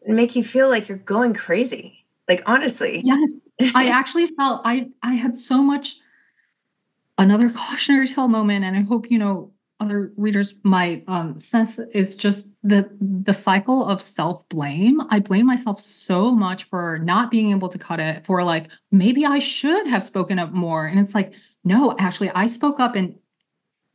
make 0.07 0.37
you 0.37 0.45
feel 0.45 0.69
like 0.69 0.88
you're 0.88 0.99
going 0.99 1.35
crazy 1.35 2.05
like 2.29 2.43
honestly 2.47 3.03
yes 3.05 3.31
i 3.75 3.88
actually 3.88 4.27
felt 4.27 4.61
i 4.64 4.88
i 5.03 5.14
had 5.14 5.38
so 5.38 5.62
much 5.62 5.99
another 7.19 7.51
cautionary 7.51 8.09
tale 8.09 8.29
moment 8.29 8.65
and 8.65 8.77
i 8.77 8.81
hope 8.81 9.11
you 9.11 9.19
know 9.19 9.53
other 9.81 10.13
readers 10.17 10.55
might 10.65 11.05
um, 11.07 11.39
sense 11.41 11.79
is 11.93 12.17
just 12.17 12.51
the 12.63 12.91
the 13.01 13.33
cycle 13.33 13.85
of 13.85 14.03
self 14.03 14.49
blame. 14.49 15.01
I 15.09 15.21
blame 15.21 15.47
myself 15.47 15.81
so 15.81 16.33
much 16.33 16.65
for 16.65 16.99
not 16.99 17.31
being 17.31 17.53
able 17.53 17.69
to 17.69 17.79
cut 17.79 18.01
it. 18.01 18.27
For 18.27 18.43
like 18.43 18.69
maybe 18.91 19.25
I 19.25 19.39
should 19.39 19.87
have 19.87 20.03
spoken 20.03 20.39
up 20.39 20.53
more, 20.53 20.87
and 20.87 20.99
it's 20.99 21.15
like 21.15 21.33
no, 21.65 21.95
actually, 21.99 22.31
I 22.31 22.47
spoke 22.47 22.81
up 22.81 22.97
in 22.97 23.19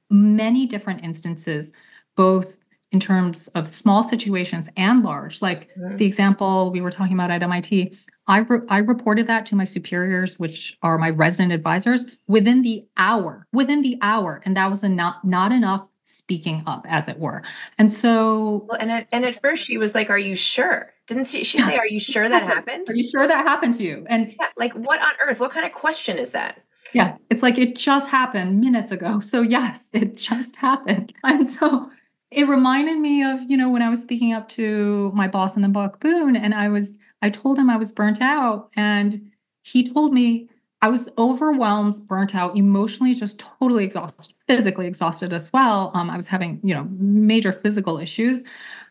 many 0.09 0.65
different 0.65 1.03
instances, 1.03 1.71
both 2.15 2.57
in 2.91 2.99
terms 2.99 3.47
of 3.49 3.67
small 3.67 4.03
situations 4.03 4.69
and 4.77 5.03
large. 5.03 5.41
Like 5.41 5.69
mm-hmm. 5.75 5.97
the 5.97 6.05
example 6.05 6.71
we 6.71 6.81
were 6.81 6.91
talking 6.91 7.13
about 7.13 7.31
at 7.31 7.41
MIT, 7.41 7.97
I, 8.27 8.39
re- 8.39 8.65
I 8.69 8.77
reported 8.79 9.27
that 9.27 9.45
to 9.47 9.55
my 9.55 9.65
superiors, 9.65 10.39
which 10.39 10.77
are 10.81 10.97
my 10.97 11.09
resident 11.09 11.51
advisors, 11.51 12.05
within 12.27 12.61
the 12.61 12.85
hour, 12.95 13.47
within 13.51 13.81
the 13.81 13.97
hour. 14.01 14.41
And 14.45 14.55
that 14.55 14.71
was 14.71 14.83
a 14.83 14.89
not, 14.89 15.25
not 15.25 15.51
enough 15.51 15.87
speaking 16.05 16.63
up, 16.65 16.85
as 16.87 17.07
it 17.07 17.19
were. 17.19 17.43
And 17.77 17.91
so. 17.91 18.65
Well, 18.69 18.77
and, 18.79 18.91
at, 18.91 19.07
and 19.11 19.25
at 19.25 19.39
first 19.41 19.63
she 19.65 19.77
was 19.77 19.93
like, 19.93 20.09
Are 20.09 20.17
you 20.17 20.35
sure? 20.35 20.93
Didn't 21.07 21.25
she, 21.25 21.43
she 21.43 21.59
say, 21.59 21.77
Are 21.77 21.87
you 21.87 21.99
sure 21.99 22.29
that 22.29 22.43
happened? 22.53 22.89
Are 22.89 22.95
you 22.95 23.03
sure 23.03 23.27
that 23.27 23.45
happened 23.45 23.73
to 23.75 23.83
you? 23.83 24.05
And 24.09 24.33
yeah, 24.39 24.47
like, 24.57 24.73
what 24.73 25.01
on 25.01 25.13
earth? 25.21 25.39
What 25.39 25.51
kind 25.51 25.65
of 25.65 25.73
question 25.73 26.17
is 26.17 26.31
that? 26.31 26.63
Yeah, 26.93 27.17
it's 27.29 27.41
like 27.41 27.57
it 27.57 27.75
just 27.75 28.09
happened 28.09 28.61
minutes 28.61 28.91
ago. 28.91 29.19
So, 29.19 29.41
yes, 29.41 29.89
it 29.93 30.15
just 30.15 30.55
happened. 30.57 31.13
And 31.23 31.49
so 31.49 31.89
it 32.29 32.47
reminded 32.47 32.99
me 32.99 33.23
of, 33.23 33.41
you 33.49 33.57
know, 33.57 33.69
when 33.69 33.81
I 33.81 33.89
was 33.89 34.01
speaking 34.01 34.33
up 34.33 34.49
to 34.49 35.11
my 35.15 35.27
boss 35.27 35.55
in 35.55 35.61
the 35.61 35.67
book, 35.67 35.99
Boone, 35.99 36.35
and 36.35 36.53
I 36.53 36.69
was 36.69 36.97
I 37.23 37.29
told 37.29 37.57
him 37.57 37.69
I 37.69 37.77
was 37.77 37.91
burnt 37.93 38.21
out. 38.21 38.69
And 38.75 39.31
he 39.63 39.89
told 39.89 40.13
me 40.13 40.49
I 40.81 40.89
was 40.89 41.09
overwhelmed, 41.17 42.05
burnt 42.05 42.35
out, 42.35 42.57
emotionally 42.57 43.15
just 43.15 43.39
totally 43.39 43.85
exhausted, 43.85 44.35
physically 44.45 44.85
exhausted 44.85 45.31
as 45.31 45.51
well. 45.53 45.91
Um, 45.95 46.09
I 46.09 46.17
was 46.17 46.27
having, 46.27 46.59
you 46.63 46.75
know, 46.75 46.85
major 46.91 47.53
physical 47.53 47.97
issues. 47.97 48.43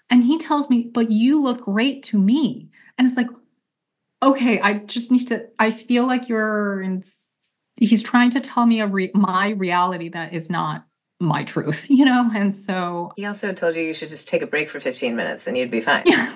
And 0.08 0.24
he 0.24 0.38
tells 0.38 0.70
me, 0.70 0.84
but 0.84 1.10
you 1.10 1.40
look 1.40 1.66
great 1.66 2.02
to 2.04 2.18
me. 2.18 2.70
And 2.96 3.06
it's 3.06 3.16
like, 3.18 3.28
okay, 4.22 4.58
I 4.60 4.78
just 4.78 5.10
need 5.10 5.26
to, 5.28 5.48
I 5.58 5.70
feel 5.70 6.06
like 6.06 6.30
you're 6.30 6.80
in, 6.80 7.04
he's 7.76 8.02
trying 8.02 8.30
to 8.30 8.40
tell 8.40 8.64
me 8.64 8.80
a 8.80 8.86
re, 8.86 9.10
my 9.12 9.50
reality 9.50 10.08
that 10.08 10.32
is 10.32 10.48
not 10.48 10.86
my 11.20 11.44
truth, 11.44 11.86
you 11.90 12.06
know? 12.06 12.30
And 12.34 12.56
so 12.56 13.12
he 13.16 13.26
also 13.26 13.52
told 13.52 13.76
you 13.76 13.82
you 13.82 13.92
should 13.92 14.08
just 14.08 14.26
take 14.26 14.40
a 14.40 14.46
break 14.46 14.70
for 14.70 14.80
15 14.80 15.14
minutes 15.14 15.46
and 15.46 15.54
you'd 15.54 15.70
be 15.70 15.82
fine. 15.82 16.04
Yeah. 16.06 16.34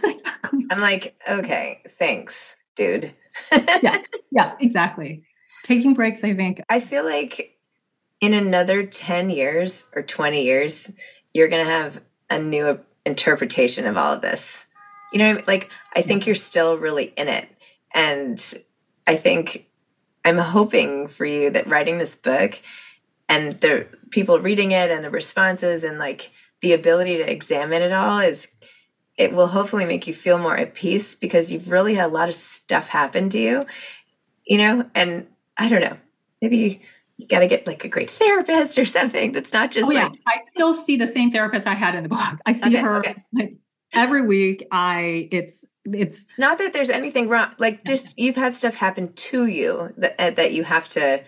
I'm 0.70 0.80
like, 0.80 1.20
okay, 1.28 1.82
thanks, 1.98 2.56
dude. 2.74 3.12
yeah, 3.52 4.02
yeah, 4.30 4.54
exactly. 4.60 5.24
Taking 5.62 5.94
breaks, 5.94 6.22
I 6.24 6.34
think. 6.34 6.62
I 6.68 6.80
feel 6.80 7.04
like 7.04 7.56
in 8.20 8.34
another 8.34 8.84
10 8.84 9.30
years 9.30 9.86
or 9.94 10.02
20 10.02 10.44
years, 10.44 10.90
you're 11.34 11.48
going 11.48 11.64
to 11.64 11.70
have 11.70 12.00
a 12.30 12.38
new 12.38 12.80
interpretation 13.04 13.86
of 13.86 13.96
all 13.96 14.14
of 14.14 14.22
this. 14.22 14.66
You 15.12 15.18
know, 15.18 15.42
like, 15.46 15.70
I 15.94 16.02
think 16.02 16.22
yeah. 16.22 16.30
you're 16.30 16.36
still 16.36 16.76
really 16.76 17.12
in 17.16 17.28
it. 17.28 17.48
And 17.94 18.42
I 19.06 19.16
think 19.16 19.66
I'm 20.24 20.38
hoping 20.38 21.08
for 21.08 21.24
you 21.24 21.50
that 21.50 21.68
writing 21.68 21.98
this 21.98 22.16
book 22.16 22.60
and 23.28 23.52
the 23.60 23.86
people 24.10 24.40
reading 24.40 24.72
it 24.72 24.90
and 24.90 25.04
the 25.04 25.10
responses 25.10 25.84
and 25.84 25.98
like 25.98 26.30
the 26.60 26.72
ability 26.72 27.16
to 27.18 27.30
examine 27.30 27.82
it 27.82 27.92
all 27.92 28.18
is 28.18 28.48
it 29.16 29.32
will 29.32 29.48
hopefully 29.48 29.86
make 29.86 30.06
you 30.06 30.14
feel 30.14 30.38
more 30.38 30.56
at 30.56 30.74
peace 30.74 31.14
because 31.14 31.50
you've 31.50 31.70
really 31.70 31.94
had 31.94 32.06
a 32.06 32.12
lot 32.12 32.28
of 32.28 32.34
stuff 32.34 32.88
happen 32.88 33.28
to 33.30 33.38
you 33.38 33.66
you 34.44 34.58
know 34.58 34.88
and 34.94 35.26
i 35.56 35.68
don't 35.68 35.80
know 35.80 35.96
maybe 36.40 36.80
you 37.16 37.26
got 37.26 37.40
to 37.40 37.46
get 37.46 37.66
like 37.66 37.84
a 37.84 37.88
great 37.88 38.10
therapist 38.10 38.78
or 38.78 38.84
something 38.84 39.32
that's 39.32 39.52
not 39.52 39.70
just 39.70 39.90
oh, 39.90 39.94
like 39.94 40.12
yeah. 40.12 40.18
i 40.26 40.38
still 40.38 40.74
see 40.74 40.96
the 40.96 41.06
same 41.06 41.30
therapist 41.30 41.66
i 41.66 41.74
had 41.74 41.94
in 41.94 42.02
the 42.02 42.08
book 42.08 42.38
i 42.44 42.52
see 42.52 42.68
okay, 42.68 42.78
her 42.78 42.98
okay. 42.98 43.24
like 43.32 43.56
every 43.92 44.22
week 44.22 44.66
i 44.70 45.28
it's 45.30 45.64
it's 45.92 46.26
not 46.36 46.58
that 46.58 46.72
there's 46.72 46.90
anything 46.90 47.28
wrong 47.28 47.48
like 47.58 47.84
just 47.84 48.18
you've 48.18 48.36
had 48.36 48.54
stuff 48.54 48.74
happen 48.74 49.12
to 49.14 49.46
you 49.46 49.92
that 49.96 50.14
uh, 50.18 50.30
that 50.30 50.52
you 50.52 50.64
have 50.64 50.88
to 50.88 51.22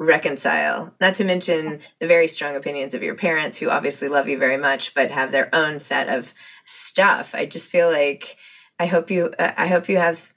reconcile. 0.00 0.94
Not 0.98 1.14
to 1.16 1.24
mention 1.24 1.78
the 2.00 2.06
very 2.06 2.26
strong 2.26 2.56
opinions 2.56 2.94
of 2.94 3.02
your 3.02 3.14
parents, 3.14 3.58
who 3.58 3.68
obviously 3.68 4.08
love 4.08 4.28
you 4.28 4.38
very 4.38 4.56
much, 4.56 4.94
but 4.94 5.10
have 5.10 5.30
their 5.30 5.54
own 5.54 5.78
set 5.78 6.08
of 6.08 6.32
stuff. 6.64 7.34
I 7.34 7.44
just 7.44 7.70
feel 7.70 7.90
like 7.90 8.36
I 8.78 8.86
hope 8.86 9.10
you. 9.10 9.32
Uh, 9.38 9.52
I 9.56 9.66
hope 9.66 9.88
you 9.88 9.98
have, 9.98 10.32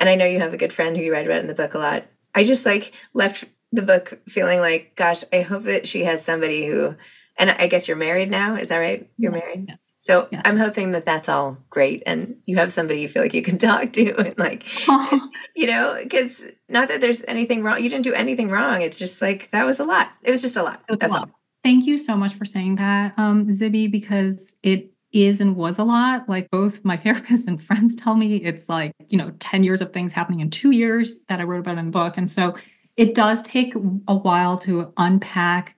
and 0.00 0.08
I 0.08 0.16
know 0.16 0.26
you 0.26 0.40
have 0.40 0.52
a 0.52 0.58
good 0.58 0.72
friend 0.72 0.96
who 0.96 1.02
you 1.02 1.12
read 1.12 1.26
about 1.26 1.40
in 1.40 1.46
the 1.46 1.54
book 1.54 1.74
a 1.74 1.78
lot. 1.78 2.06
I 2.34 2.42
just 2.42 2.66
like 2.66 2.92
left 3.14 3.44
the 3.70 3.82
book 3.82 4.20
feeling 4.28 4.58
like, 4.58 4.96
gosh, 4.96 5.22
I 5.32 5.42
hope 5.42 5.62
that 5.62 5.86
she 5.86 6.04
has 6.04 6.24
somebody 6.24 6.66
who. 6.66 6.96
And 7.36 7.50
I 7.50 7.66
guess 7.66 7.88
you're 7.88 7.96
married 7.96 8.30
now. 8.30 8.54
Is 8.54 8.68
that 8.68 8.78
right? 8.78 9.08
You're 9.16 9.32
married. 9.32 9.66
Yeah. 9.68 9.76
So 9.98 10.28
yeah. 10.30 10.42
I'm 10.44 10.58
hoping 10.58 10.92
that 10.92 11.06
that's 11.06 11.28
all 11.28 11.58
great 11.70 12.02
and 12.04 12.36
you 12.46 12.58
have 12.58 12.72
somebody 12.72 13.00
you 13.00 13.08
feel 13.08 13.22
like 13.22 13.34
you 13.34 13.42
can 13.42 13.58
talk 13.70 13.92
to 13.94 14.14
and 14.14 14.38
like, 14.38 14.66
you 15.56 15.66
know, 15.66 15.98
because 16.00 16.42
not 16.68 16.88
that 16.88 17.00
there's 17.00 17.24
anything 17.28 17.62
wrong. 17.62 17.82
You 17.82 17.88
didn't 17.88 18.04
do 18.04 18.14
anything 18.14 18.48
wrong. 18.48 18.82
It's 18.82 18.98
just 18.98 19.20
like, 19.20 19.50
that 19.50 19.66
was 19.66 19.78
a 19.78 19.84
lot. 19.84 20.12
It 20.22 20.30
was 20.30 20.42
just 20.42 20.56
a 20.56 20.62
lot. 20.62 20.82
That's 20.88 21.04
a 21.04 21.08
lot. 21.08 21.28
all. 21.28 21.40
Thank 21.62 21.86
you 21.86 21.96
so 21.98 22.16
much 22.16 22.34
for 22.34 22.44
saying 22.44 22.76
that, 22.76 23.14
um, 23.16 23.46
Zibby, 23.48 23.90
because 23.90 24.56
it 24.62 24.90
is 25.12 25.40
and 25.40 25.56
was 25.56 25.78
a 25.78 25.84
lot. 25.84 26.28
Like 26.28 26.50
both 26.50 26.84
my 26.84 26.96
therapist 26.98 27.48
and 27.48 27.62
friends 27.62 27.96
tell 27.96 28.16
me 28.16 28.36
it's 28.36 28.68
like, 28.68 28.92
you 29.08 29.16
know, 29.16 29.32
10 29.38 29.64
years 29.64 29.80
of 29.80 29.92
things 29.92 30.12
happening 30.12 30.40
in 30.40 30.50
two 30.50 30.72
years 30.72 31.14
that 31.28 31.40
I 31.40 31.44
wrote 31.44 31.60
about 31.60 31.78
in 31.78 31.86
the 31.86 31.90
book. 31.90 32.16
And 32.16 32.30
so 32.30 32.56
it 32.96 33.14
does 33.14 33.42
take 33.42 33.74
a 33.74 34.14
while 34.14 34.58
to 34.58 34.92
unpack 34.96 35.76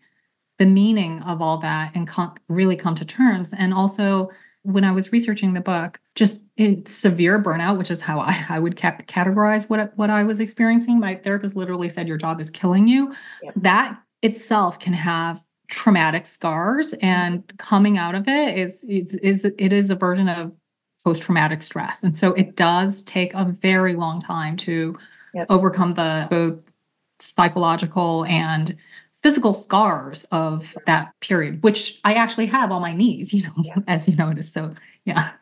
the 0.58 0.66
meaning 0.66 1.22
of 1.22 1.42
all 1.42 1.58
that 1.58 1.92
and 1.94 2.08
really 2.48 2.76
come 2.76 2.94
to 2.94 3.04
terms. 3.04 3.52
And 3.52 3.74
also, 3.74 4.30
when 4.62 4.84
I 4.84 4.92
was 4.92 5.12
researching 5.12 5.52
the 5.52 5.60
book, 5.60 6.00
just 6.14 6.40
severe 6.86 7.42
burnout, 7.42 7.76
which 7.78 7.90
is 7.90 8.00
how 8.00 8.20
I, 8.20 8.44
I 8.48 8.58
would 8.58 8.76
ca- 8.76 8.98
categorize 9.06 9.68
what 9.68 9.96
what 9.96 10.10
I 10.10 10.22
was 10.24 10.40
experiencing. 10.40 10.98
My 10.98 11.16
therapist 11.16 11.56
literally 11.56 11.88
said, 11.88 12.08
"Your 12.08 12.16
job 12.16 12.40
is 12.40 12.50
killing 12.50 12.88
you." 12.88 13.14
Yeah. 13.42 13.50
That 13.56 13.98
itself 14.22 14.78
can 14.78 14.94
have 14.94 15.42
traumatic 15.68 16.26
scars, 16.26 16.94
and 17.00 17.40
mm-hmm. 17.40 17.56
coming 17.56 17.98
out 17.98 18.14
of 18.14 18.26
it 18.28 18.56
is 18.58 18.84
is, 18.84 19.14
is 19.16 19.44
it 19.44 19.72
is 19.72 19.90
a 19.90 19.96
version 19.96 20.28
of 20.28 20.52
post 21.04 21.22
traumatic 21.22 21.62
stress, 21.62 22.02
and 22.02 22.16
so 22.16 22.32
it 22.34 22.56
does 22.56 23.02
take 23.02 23.34
a 23.34 23.44
very 23.44 23.94
long 23.94 24.20
time 24.20 24.56
to 24.56 24.98
yep. 25.34 25.46
overcome 25.50 25.94
the 25.94 26.26
both 26.30 26.58
psychological 27.18 28.24
and 28.26 28.76
physical 29.22 29.54
scars 29.54 30.24
of 30.32 30.76
that 30.86 31.12
period, 31.20 31.62
which 31.62 32.00
I 32.04 32.14
actually 32.14 32.46
have 32.46 32.70
on 32.70 32.80
my 32.80 32.94
knees, 32.94 33.32
you 33.34 33.42
know, 33.42 33.82
as 33.88 34.06
you 34.08 34.16
notice. 34.16 34.52
So, 34.52 34.72
yeah. 35.04 35.32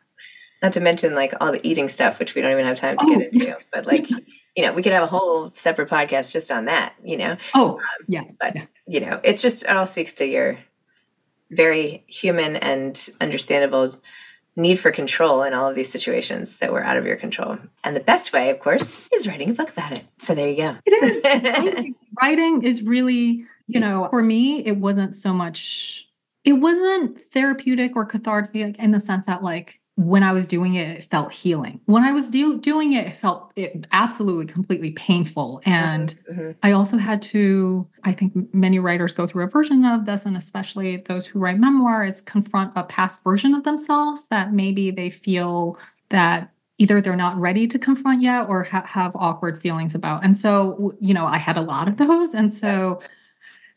Not 0.61 0.73
to 0.73 0.79
mention 0.79 1.13
like 1.13 1.33
all 1.39 1.51
the 1.51 1.65
eating 1.67 1.87
stuff, 1.89 2.19
which 2.19 2.35
we 2.35 2.41
don't 2.41 2.51
even 2.51 2.65
have 2.65 2.77
time 2.77 2.97
to 2.97 3.05
oh, 3.05 3.09
get 3.09 3.33
into, 3.33 3.57
but 3.71 3.85
like, 3.85 4.09
you 4.55 4.63
know, 4.65 4.73
we 4.73 4.81
could 4.81 4.93
have 4.93 5.03
a 5.03 5.07
whole 5.07 5.51
separate 5.53 5.89
podcast 5.89 6.31
just 6.31 6.51
on 6.51 6.65
that, 6.65 6.95
you 7.03 7.17
know? 7.17 7.37
Oh, 7.53 7.73
um, 7.73 8.05
yeah. 8.07 8.23
But, 8.39 8.55
yeah. 8.55 8.65
you 8.87 9.01
know, 9.01 9.19
it's 9.23 9.41
just, 9.41 9.63
it 9.63 9.69
all 9.69 9.85
speaks 9.85 10.13
to 10.13 10.25
your 10.25 10.57
very 11.51 12.03
human 12.07 12.55
and 12.55 13.09
understandable 13.21 13.93
need 14.55 14.79
for 14.79 14.91
control 14.91 15.43
in 15.43 15.53
all 15.53 15.67
of 15.67 15.75
these 15.75 15.91
situations 15.91 16.59
that 16.59 16.71
were 16.71 16.83
out 16.83 16.97
of 16.97 17.05
your 17.05 17.17
control. 17.17 17.57
And 17.83 17.95
the 17.95 18.01
best 18.01 18.31
way, 18.31 18.49
of 18.49 18.59
course, 18.59 19.09
is 19.13 19.27
writing 19.27 19.49
a 19.49 19.53
book 19.53 19.69
about 19.69 19.93
it. 19.93 20.05
So 20.17 20.33
there 20.33 20.47
you 20.47 20.57
go. 20.57 20.77
It 20.85 20.91
is. 20.91 21.93
writing 22.21 22.63
is 22.63 22.81
really, 22.81 23.45
you 23.67 23.79
know, 23.79 24.07
for 24.09 24.23
me, 24.23 24.65
it 24.65 24.77
wasn't 24.77 25.15
so 25.15 25.33
much, 25.33 26.07
it 26.45 26.53
wasn't 26.53 27.19
therapeutic 27.31 27.95
or 27.95 28.05
cathartic 28.05 28.79
in 28.79 28.91
the 28.91 28.99
sense 28.99 29.25
that, 29.25 29.43
like, 29.43 29.81
when 29.97 30.23
I 30.23 30.33
was 30.33 30.45
doing 30.45 30.75
it, 30.75 30.97
it 30.97 31.03
felt 31.05 31.31
healing. 31.31 31.79
When 31.85 32.03
I 32.03 32.11
was 32.11 32.27
do- 32.27 32.59
doing 32.59 32.93
it, 32.93 33.07
it 33.07 33.13
felt 33.13 33.53
it 33.55 33.87
absolutely 33.93 34.45
completely 34.45 34.91
painful. 34.91 35.61
And 35.65 36.19
mm-hmm. 36.29 36.51
I 36.63 36.73
also 36.73 36.97
had 36.97 37.21
to, 37.23 37.87
I 38.03 38.11
think 38.11 38.53
many 38.53 38.77
writers 38.79 39.13
go 39.13 39.25
through 39.25 39.45
a 39.45 39.47
version 39.47 39.85
of 39.85 40.05
this, 40.05 40.25
and 40.25 40.35
especially 40.35 40.97
those 40.97 41.25
who 41.25 41.39
write 41.39 41.59
memoirs, 41.59 42.19
confront 42.19 42.73
a 42.75 42.83
past 42.83 43.23
version 43.23 43.53
of 43.53 43.63
themselves 43.63 44.27
that 44.27 44.51
maybe 44.51 44.91
they 44.91 45.09
feel 45.09 45.77
that 46.09 46.51
either 46.77 46.99
they're 46.99 47.15
not 47.15 47.37
ready 47.37 47.65
to 47.65 47.79
confront 47.79 48.21
yet 48.21 48.49
or 48.49 48.63
ha- 48.63 48.85
have 48.85 49.15
awkward 49.15 49.61
feelings 49.61 49.95
about. 49.95 50.25
And 50.25 50.35
so, 50.35 50.93
you 50.99 51.13
know, 51.13 51.25
I 51.25 51.37
had 51.37 51.55
a 51.55 51.61
lot 51.61 51.87
of 51.87 51.95
those. 51.95 52.33
And 52.33 52.53
so 52.53 53.01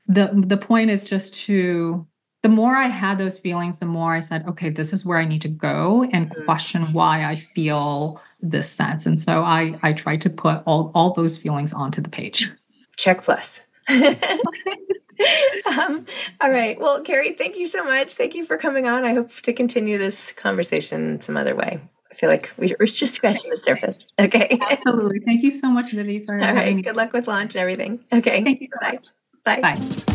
the 0.08 0.30
the 0.34 0.56
point 0.56 0.90
is 0.90 1.04
just 1.04 1.34
to 1.44 2.06
the 2.42 2.48
more 2.48 2.76
I 2.76 2.86
had 2.86 3.18
those 3.18 3.38
feelings, 3.38 3.78
the 3.78 3.86
more 3.86 4.14
I 4.14 4.20
said, 4.20 4.46
okay, 4.46 4.70
this 4.70 4.92
is 4.92 5.04
where 5.04 5.18
I 5.18 5.24
need 5.24 5.42
to 5.42 5.48
go 5.48 6.08
and 6.12 6.30
mm-hmm. 6.30 6.44
question 6.44 6.92
why 6.92 7.24
I 7.24 7.36
feel 7.36 8.20
this 8.40 8.70
sense. 8.70 9.06
And 9.06 9.18
so 9.18 9.42
I 9.42 9.78
I 9.82 9.92
tried 9.92 10.20
to 10.22 10.30
put 10.30 10.62
all 10.66 10.92
all 10.94 11.12
those 11.12 11.36
feelings 11.36 11.72
onto 11.72 12.00
the 12.00 12.08
page. 12.08 12.50
Check 12.96 13.22
plus. 13.22 13.62
um, 13.88 14.16
all 16.40 16.50
right. 16.50 16.78
Well, 16.78 17.00
Carrie, 17.00 17.32
thank 17.32 17.56
you 17.56 17.66
so 17.66 17.84
much. 17.84 18.14
Thank 18.14 18.34
you 18.34 18.44
for 18.44 18.56
coming 18.56 18.86
on. 18.86 19.04
I 19.04 19.14
hope 19.14 19.32
to 19.42 19.52
continue 19.52 19.98
this 19.98 20.32
conversation 20.32 21.20
some 21.20 21.36
other 21.36 21.56
way. 21.56 21.80
I 22.10 22.14
feel 22.14 22.30
like 22.30 22.50
we're 22.56 22.86
just 22.86 23.14
scratching 23.14 23.50
the 23.50 23.56
surface. 23.56 24.08
Okay. 24.20 24.58
Absolutely. 24.60 25.20
Thank 25.20 25.42
you 25.42 25.50
so 25.50 25.70
much, 25.70 25.92
Zibby, 25.92 26.24
for 26.24 26.40
All 26.40 26.54
right. 26.54 26.82
Good 26.82 26.96
luck 26.96 27.12
with 27.12 27.28
launch 27.28 27.54
and 27.54 27.62
everything. 27.62 28.04
Okay. 28.12 28.42
Thank 28.42 28.60
you 28.60 28.68
so 28.72 28.90
much. 28.90 29.06
Bye. 29.44 29.60
Bye. 29.60 30.14